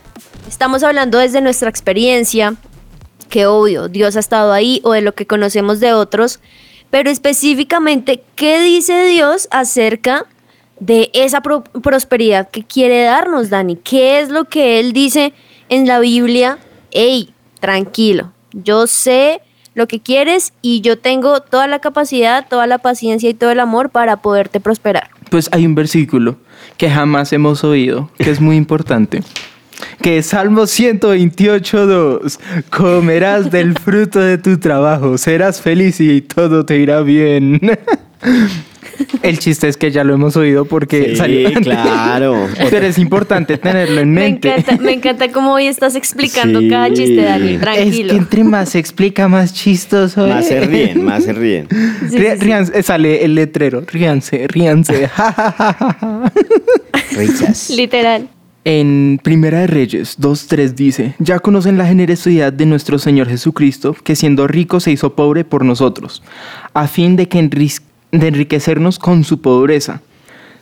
[0.47, 2.55] estamos hablando desde nuestra experiencia,
[3.29, 6.39] que obvio, Dios ha estado ahí o de lo que conocemos de otros,
[6.89, 10.25] pero específicamente, ¿qué dice Dios acerca
[10.79, 13.75] de esa pro- prosperidad que quiere darnos, Dani?
[13.77, 15.33] ¿Qué es lo que Él dice
[15.69, 16.57] en la Biblia?
[16.91, 19.41] Hey, tranquilo, yo sé
[19.75, 23.59] lo que quieres y yo tengo toda la capacidad, toda la paciencia y todo el
[23.59, 25.09] amor para poderte prosperar.
[25.29, 26.37] Pues hay un versículo
[26.77, 29.21] que jamás hemos oído, que es muy importante.
[30.01, 32.39] Que es Salmo 128.2.
[32.69, 37.59] Comerás del fruto de tu trabajo, serás feliz y todo te irá bien.
[39.23, 42.47] El chiste es que ya lo hemos oído porque Sí, salió claro.
[42.69, 44.49] Pero es importante tenerlo en Me mente.
[44.49, 46.67] encanta, me encanta cómo hoy estás explicando Sí.
[46.69, 47.53] cada chiste, Dani.
[47.53, 48.09] Es Tranquilo.
[48.13, 50.27] que entre más se explica, más chistoso.
[50.27, 50.67] Más se es.
[50.67, 51.67] ríen, más se ríen.
[51.69, 52.45] Sí, Rí- sí, sí.
[52.45, 53.83] ríanse- eh, sale el letrero.
[53.87, 55.07] Ríanse, ríanse.
[55.07, 56.31] Ja, ja, ja, ja, ja.
[57.17, 57.69] Risas.
[57.69, 58.27] Literal.
[58.65, 64.17] En Primera de Reyes 2.3 dice, ya conocen la generosidad de nuestro Señor Jesucristo, que
[64.17, 66.21] siendo rico se hizo pobre por nosotros,
[66.73, 67.49] a fin de, que
[68.11, 70.01] enriquecernos con su pobreza.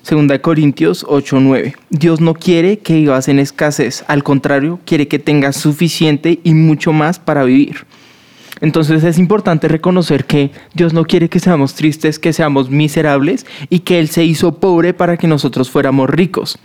[0.03, 1.75] Segunda Corintios 8.9.
[1.89, 6.93] Dios no quiere que vivas en escasez, al contrario, quiere que tengas suficiente y mucho
[6.93, 7.87] más para vivir.
[8.61, 13.79] Entonces es importante reconocer que Dios no quiere que seamos tristes, que seamos miserables y
[13.79, 16.59] que Él se hizo pobre para que nosotros fuéramos ricos.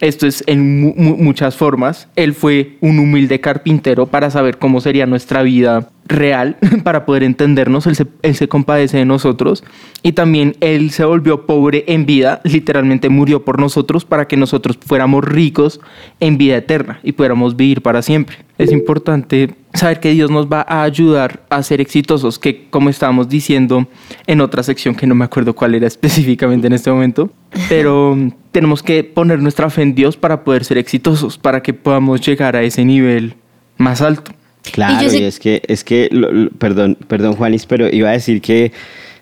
[0.00, 2.08] Esto es en mu- mu- muchas formas.
[2.16, 7.86] Él fue un humilde carpintero para saber cómo sería nuestra vida real, para poder entendernos.
[7.86, 9.62] Él se, compadece de nosotros.
[10.02, 14.78] Y también Él se volvió pobre en vida, literalmente murió por nosotros para que nosotros
[14.84, 15.80] fuéramos ricos
[16.20, 18.38] en vida eterna y pudiéramos vivir para siempre.
[18.58, 23.28] Es importante saber que Dios nos va a ayudar a ser exitosos, que como estábamos
[23.28, 23.86] diciendo
[24.26, 27.30] en otra sección que no me acuerdo cuál era específicamente en este momento,
[27.68, 28.16] pero
[28.52, 32.56] tenemos que poner nuestra fe en Dios para poder ser exitosos, para que podamos llegar
[32.56, 33.34] a ese nivel
[33.76, 34.32] más alto.
[34.72, 38.12] Claro, Y yo es que, es que, lo- lo- perdón, perdón Juanis, pero iba a
[38.12, 38.72] decir que,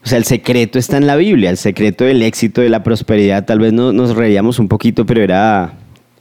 [0.05, 3.45] o sea, el secreto está en la Biblia, el secreto del éxito, de la prosperidad,
[3.45, 5.73] tal vez no, nos reíamos un poquito, pero era,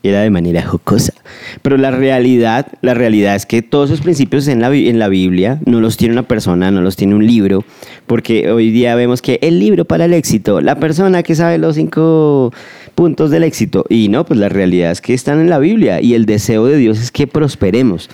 [0.04, 1.14] era de manera jocosa.
[1.62, 5.60] Pero la realidad, la realidad es que todos esos principios en la, en la Biblia
[5.66, 7.64] no los tiene una persona, no los tiene un libro,
[8.08, 11.76] porque hoy día vemos que el libro para el éxito, la persona que sabe los
[11.76, 12.54] cinco
[12.96, 16.14] puntos del éxito, y no, pues la realidad es que están en la Biblia y
[16.14, 18.10] el deseo de Dios es que prosperemos.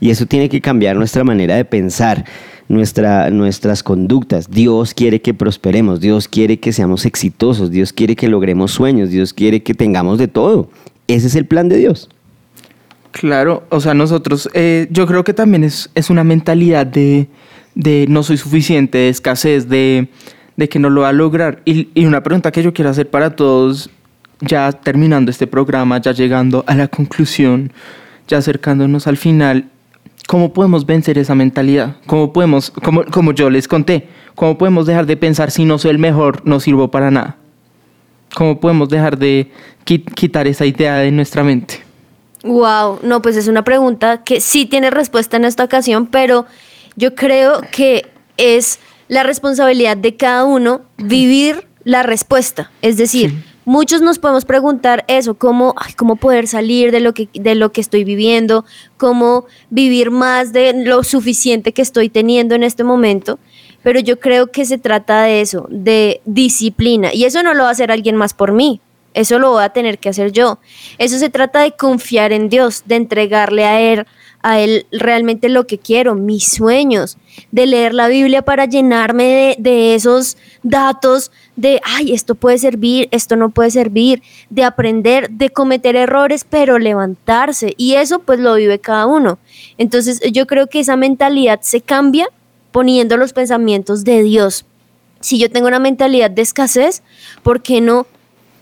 [0.00, 2.24] Y eso tiene que cambiar nuestra manera de pensar.
[2.66, 4.50] Nuestra, nuestras conductas.
[4.50, 9.34] Dios quiere que prosperemos, Dios quiere que seamos exitosos, Dios quiere que logremos sueños, Dios
[9.34, 10.70] quiere que tengamos de todo.
[11.06, 12.08] Ese es el plan de Dios.
[13.10, 17.28] Claro, o sea, nosotros, eh, yo creo que también es, es una mentalidad de,
[17.74, 20.08] de no soy suficiente, de escasez, de,
[20.56, 21.60] de que no lo va a lograr.
[21.66, 23.90] Y, y una pregunta que yo quiero hacer para todos,
[24.40, 27.72] ya terminando este programa, ya llegando a la conclusión,
[28.28, 29.66] ya acercándonos al final,
[30.26, 31.96] ¿cómo podemos vencer esa mentalidad?
[32.06, 35.92] ¿Cómo podemos, como, como yo les conté, cómo podemos dejar de pensar si no soy
[35.92, 37.36] el mejor, no sirvo para nada?
[38.34, 39.50] ¿Cómo podemos dejar de
[39.86, 41.82] qui- quitar esa idea de nuestra mente?
[42.42, 46.46] Wow, no, pues es una pregunta que sí tiene respuesta en esta ocasión, pero
[46.96, 48.06] yo creo que
[48.36, 52.70] es la responsabilidad de cada uno vivir la respuesta.
[52.82, 57.28] Es decir, muchos nos podemos preguntar eso, cómo, ay, cómo poder salir de lo, que,
[57.32, 58.64] de lo que estoy viviendo,
[58.96, 63.38] cómo vivir más de lo suficiente que estoy teniendo en este momento.
[63.82, 67.12] pero yo creo que se trata de eso, de disciplina.
[67.12, 68.80] Y eso no lo va a hacer alguien más por mí.
[69.12, 70.58] Eso lo voy a tener que hacer yo.
[70.98, 74.06] Eso se trata de confiar en Dios, de entregarle a Él,
[74.44, 77.16] a Él realmente lo que quiero, mis sueños,
[77.50, 83.36] de leer la Biblia para llenarme de, esos datos de, ay, esto puede servir, esto
[83.36, 87.72] no puede servir, de aprender, de cometer errores, pero levantarse.
[87.78, 89.38] Y eso pues lo vive cada uno.
[89.78, 92.28] Entonces yo creo que esa mentalidad se cambia
[92.70, 94.66] poniendo los pensamientos de Dios.
[95.20, 97.02] Si yo tengo una mentalidad de escasez,
[97.42, 98.06] ¿por qué no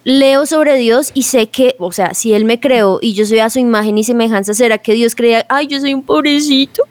[0.04, 3.38] leo sobre Dios y sé que, o sea, si Él me creó y yo soy
[3.38, 6.82] a su imagen y semejanza, ¿será que Dios crea, ay, yo soy un pobrecito?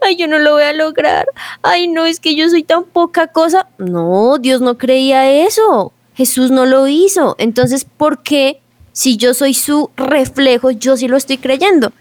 [0.00, 1.26] Ay, yo no lo voy a lograr.
[1.62, 3.68] Ay, no, es que yo soy tan poca cosa.
[3.78, 5.92] No, Dios no creía eso.
[6.14, 7.36] Jesús no lo hizo.
[7.38, 8.60] Entonces, ¿por qué
[8.92, 11.92] si yo soy su reflejo, yo sí lo estoy creyendo?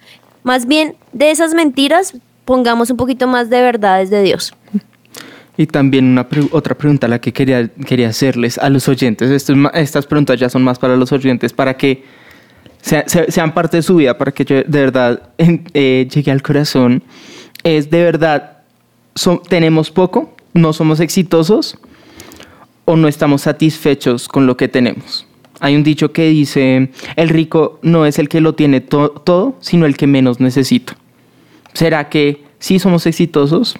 [0.44, 2.14] Más bien, de esas mentiras,
[2.46, 4.54] pongamos un poquito más de verdades de Dios.
[5.58, 9.32] Y también una otra pregunta la que quería, quería hacerles a los oyentes.
[9.32, 12.04] estas preguntas ya son más para los oyentes, para que
[12.82, 17.04] sean parte de su vida, para que de verdad eh, llegue al corazón.
[17.64, 18.58] Es de verdad,
[19.50, 21.78] tenemos poco, no somos exitosos
[22.86, 25.26] o no estamos satisfechos con lo que tenemos.
[25.60, 29.86] Hay un dicho que dice, el rico no es el que lo tiene todo, sino
[29.86, 30.98] el que menos necesita.
[31.74, 33.78] ¿Será que sí somos exitosos?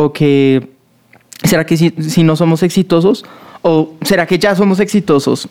[0.00, 0.68] ¿O que
[1.42, 3.24] será que si, no somos exitosos?
[3.62, 5.48] ¿O será que ya somos exitosos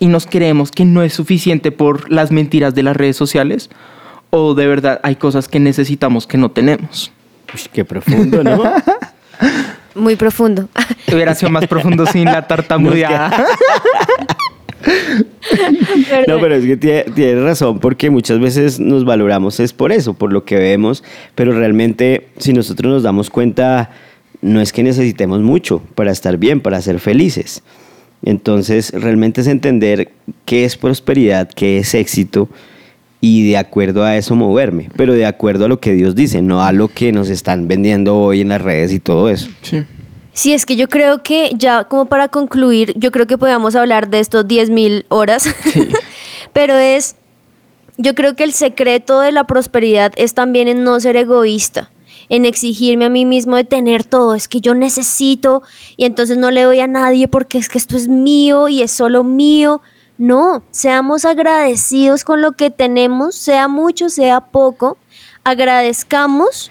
[0.00, 3.70] y nos creemos que no es suficiente por las mentiras de las redes sociales?
[4.30, 7.12] ¿O de verdad hay cosas que necesitamos que no tenemos?
[7.72, 8.60] qué profundo, ¿no?
[9.94, 10.68] Muy profundo.
[11.06, 13.46] Hubiera sido más profundo sin la tartamudeada.
[16.28, 20.32] No, pero es que tiene, razón, porque muchas veces nos valoramos es por eso, por
[20.32, 21.04] lo que vemos,
[21.34, 23.90] pero realmente si nosotros nos damos cuenta,
[24.42, 27.62] no es que necesitemos mucho para estar bien, para ser felices.
[28.24, 30.10] Entonces, realmente es entender
[30.44, 32.48] qué es prosperidad, qué es éxito
[33.20, 36.62] y de acuerdo a eso moverme, pero de acuerdo a lo que Dios dice, no
[36.62, 39.48] a lo que nos están vendiendo hoy en las redes y todo eso.
[39.62, 39.84] Sí.
[40.36, 44.10] Sí, es que yo creo que ya como para concluir, yo creo que podemos hablar
[44.10, 45.48] de estos 10.000 horas,
[46.52, 47.16] pero es,
[47.96, 51.90] yo creo que el secreto de la prosperidad es también en no ser egoísta,
[52.28, 55.62] en exigirme a mí mismo de tener todo, es que yo necesito
[55.96, 58.90] y entonces no le doy a nadie porque es que esto es mío y es
[58.90, 59.80] solo mío.
[60.18, 64.98] No, seamos agradecidos con lo que tenemos, sea mucho, sea poco,
[65.44, 66.70] agradezcamos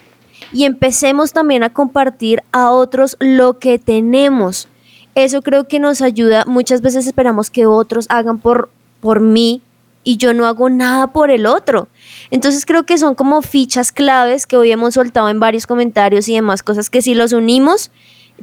[0.55, 4.69] y empecemos también a compartir a otros lo que tenemos.
[5.13, 6.45] Eso creo que nos ayuda.
[6.47, 8.69] Muchas veces esperamos que otros hagan por,
[9.01, 9.61] por mí
[10.05, 11.89] y yo no hago nada por el otro.
[12.31, 16.35] Entonces creo que son como fichas claves que hoy hemos soltado en varios comentarios y
[16.35, 17.91] demás cosas que si los unimos,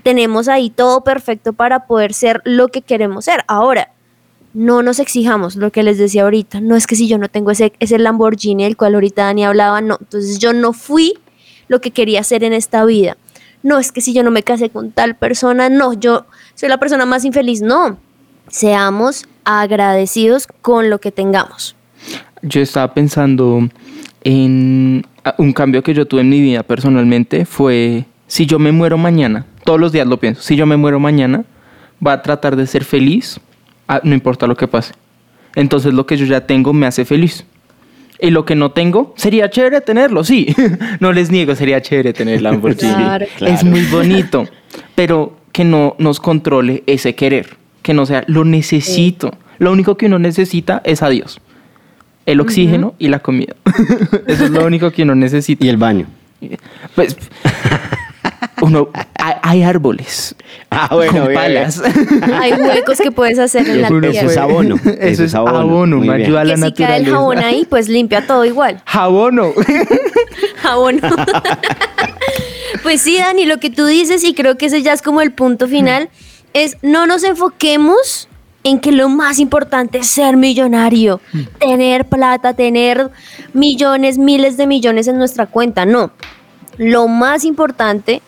[0.03, 3.43] tenemos ahí todo perfecto para poder ser lo que queremos ser.
[3.49, 3.91] Ahora,
[4.53, 6.61] no nos exijamos lo que les decía ahorita.
[6.61, 9.81] No es que si yo no tengo ese, ese Lamborghini del cual ahorita Dani hablaba,
[9.81, 9.97] no.
[9.99, 11.15] Entonces yo no fui
[11.73, 13.17] lo que quería hacer en esta vida.
[13.65, 16.79] No es que si yo no me casé con tal persona, no, yo soy la
[16.79, 17.63] persona más infeliz.
[17.63, 17.99] No,
[18.49, 21.75] seamos agradecidos con lo que tengamos.
[22.43, 23.69] Yo estaba pensando
[24.23, 25.07] en
[25.39, 29.47] un cambio que yo tuve en mi vida personalmente fue si yo me muero mañana,
[29.65, 31.45] todos los días lo pienso, si yo me muero mañana,
[32.05, 33.41] va a tratar de ser feliz,
[33.89, 34.93] ah, no importa lo que pase.
[35.55, 37.45] Entonces lo que yo ya tengo me hace feliz.
[38.23, 40.55] Y lo que no tengo, sería chévere tenerlo, sí.
[41.01, 43.05] no les niego, sería chévere tener el Lamborghini.
[43.41, 44.47] Es muy bonito,
[44.95, 49.37] pero que no nos controle ese querer, que no sea, lo necesito.
[49.59, 51.41] Lo único que uno necesita es a Dios.
[52.25, 53.57] El oxígeno y la comida.
[54.29, 55.67] Eso es lo único que uno necesita.
[55.67, 56.07] Y el baño.
[56.95, 57.17] Pues
[58.61, 58.89] uno,
[59.43, 60.35] hay, árboles.
[60.71, 61.83] Ah, bueno, palas.
[62.33, 64.09] hay huecos que puedes hacer en la tierra.
[64.09, 64.77] Eso es abono.
[65.01, 68.27] Eso, es abono, me ayuda a la que si cae el jabón ahí, pues limpia
[68.27, 68.83] todo igual.
[68.87, 69.53] Jabono.
[70.63, 71.01] Jabono.
[72.83, 75.33] pues sí, Dani, lo que tú dices, y creo que ese ya es como el
[75.33, 76.11] punto final,
[76.53, 78.29] es no nos enfoquemos
[78.65, 81.21] en que lo más importante es ser millonario,
[81.59, 83.11] tener plata, tener
[83.53, 85.85] millones, miles de millones en nuestra cuenta.
[85.85, 86.13] No,
[86.77, 88.23] lo más importante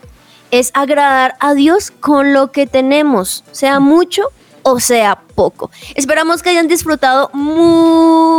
[0.54, 4.30] es agradar a Dios con lo que tenemos, sea mucho
[4.62, 5.72] o sea poco.
[5.96, 8.36] Esperamos que hayan disfrutado muchísimo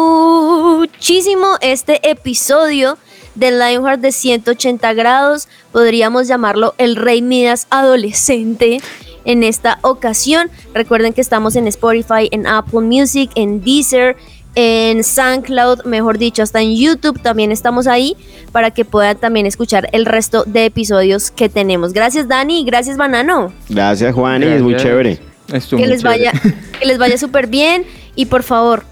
[1.59, 2.97] este episodio
[3.35, 5.49] del Lionheart de 180 grados.
[5.73, 8.79] Podríamos llamarlo el Rey Midas adolescente
[9.25, 10.49] en esta ocasión.
[10.73, 14.15] Recuerden que estamos en Spotify, en Apple Music, en Deezer
[14.55, 18.15] en SoundCloud, mejor dicho, hasta en YouTube también estamos ahí
[18.51, 21.91] para que puedan también escuchar el resto de episodios que tenemos.
[21.93, 23.51] Gracias Dani, gracias Banano.
[23.69, 25.19] Gracias Juan, es muy chévere.
[25.53, 26.55] Estuvo Que muy les vaya, chévere.
[26.79, 27.83] que les vaya súper bien
[28.15, 28.83] y por favor,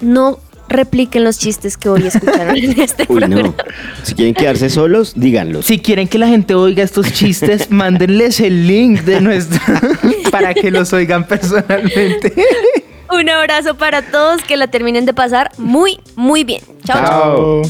[0.00, 0.38] no
[0.68, 3.42] repliquen los chistes que hoy escucharon en este Uy, programa.
[3.42, 3.54] no.
[4.04, 5.66] Si quieren quedarse solos, díganlos.
[5.66, 9.60] Si quieren que la gente oiga estos chistes, mándenles el link de nuestro
[10.30, 12.32] para que los oigan personalmente.
[13.12, 16.62] Un abrazo para todos, que la terminen de pasar muy, muy bien.
[16.84, 17.62] Chao, chao.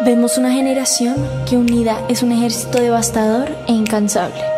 [0.00, 4.57] Vemos una generación que unida es un ejército devastador e incansable.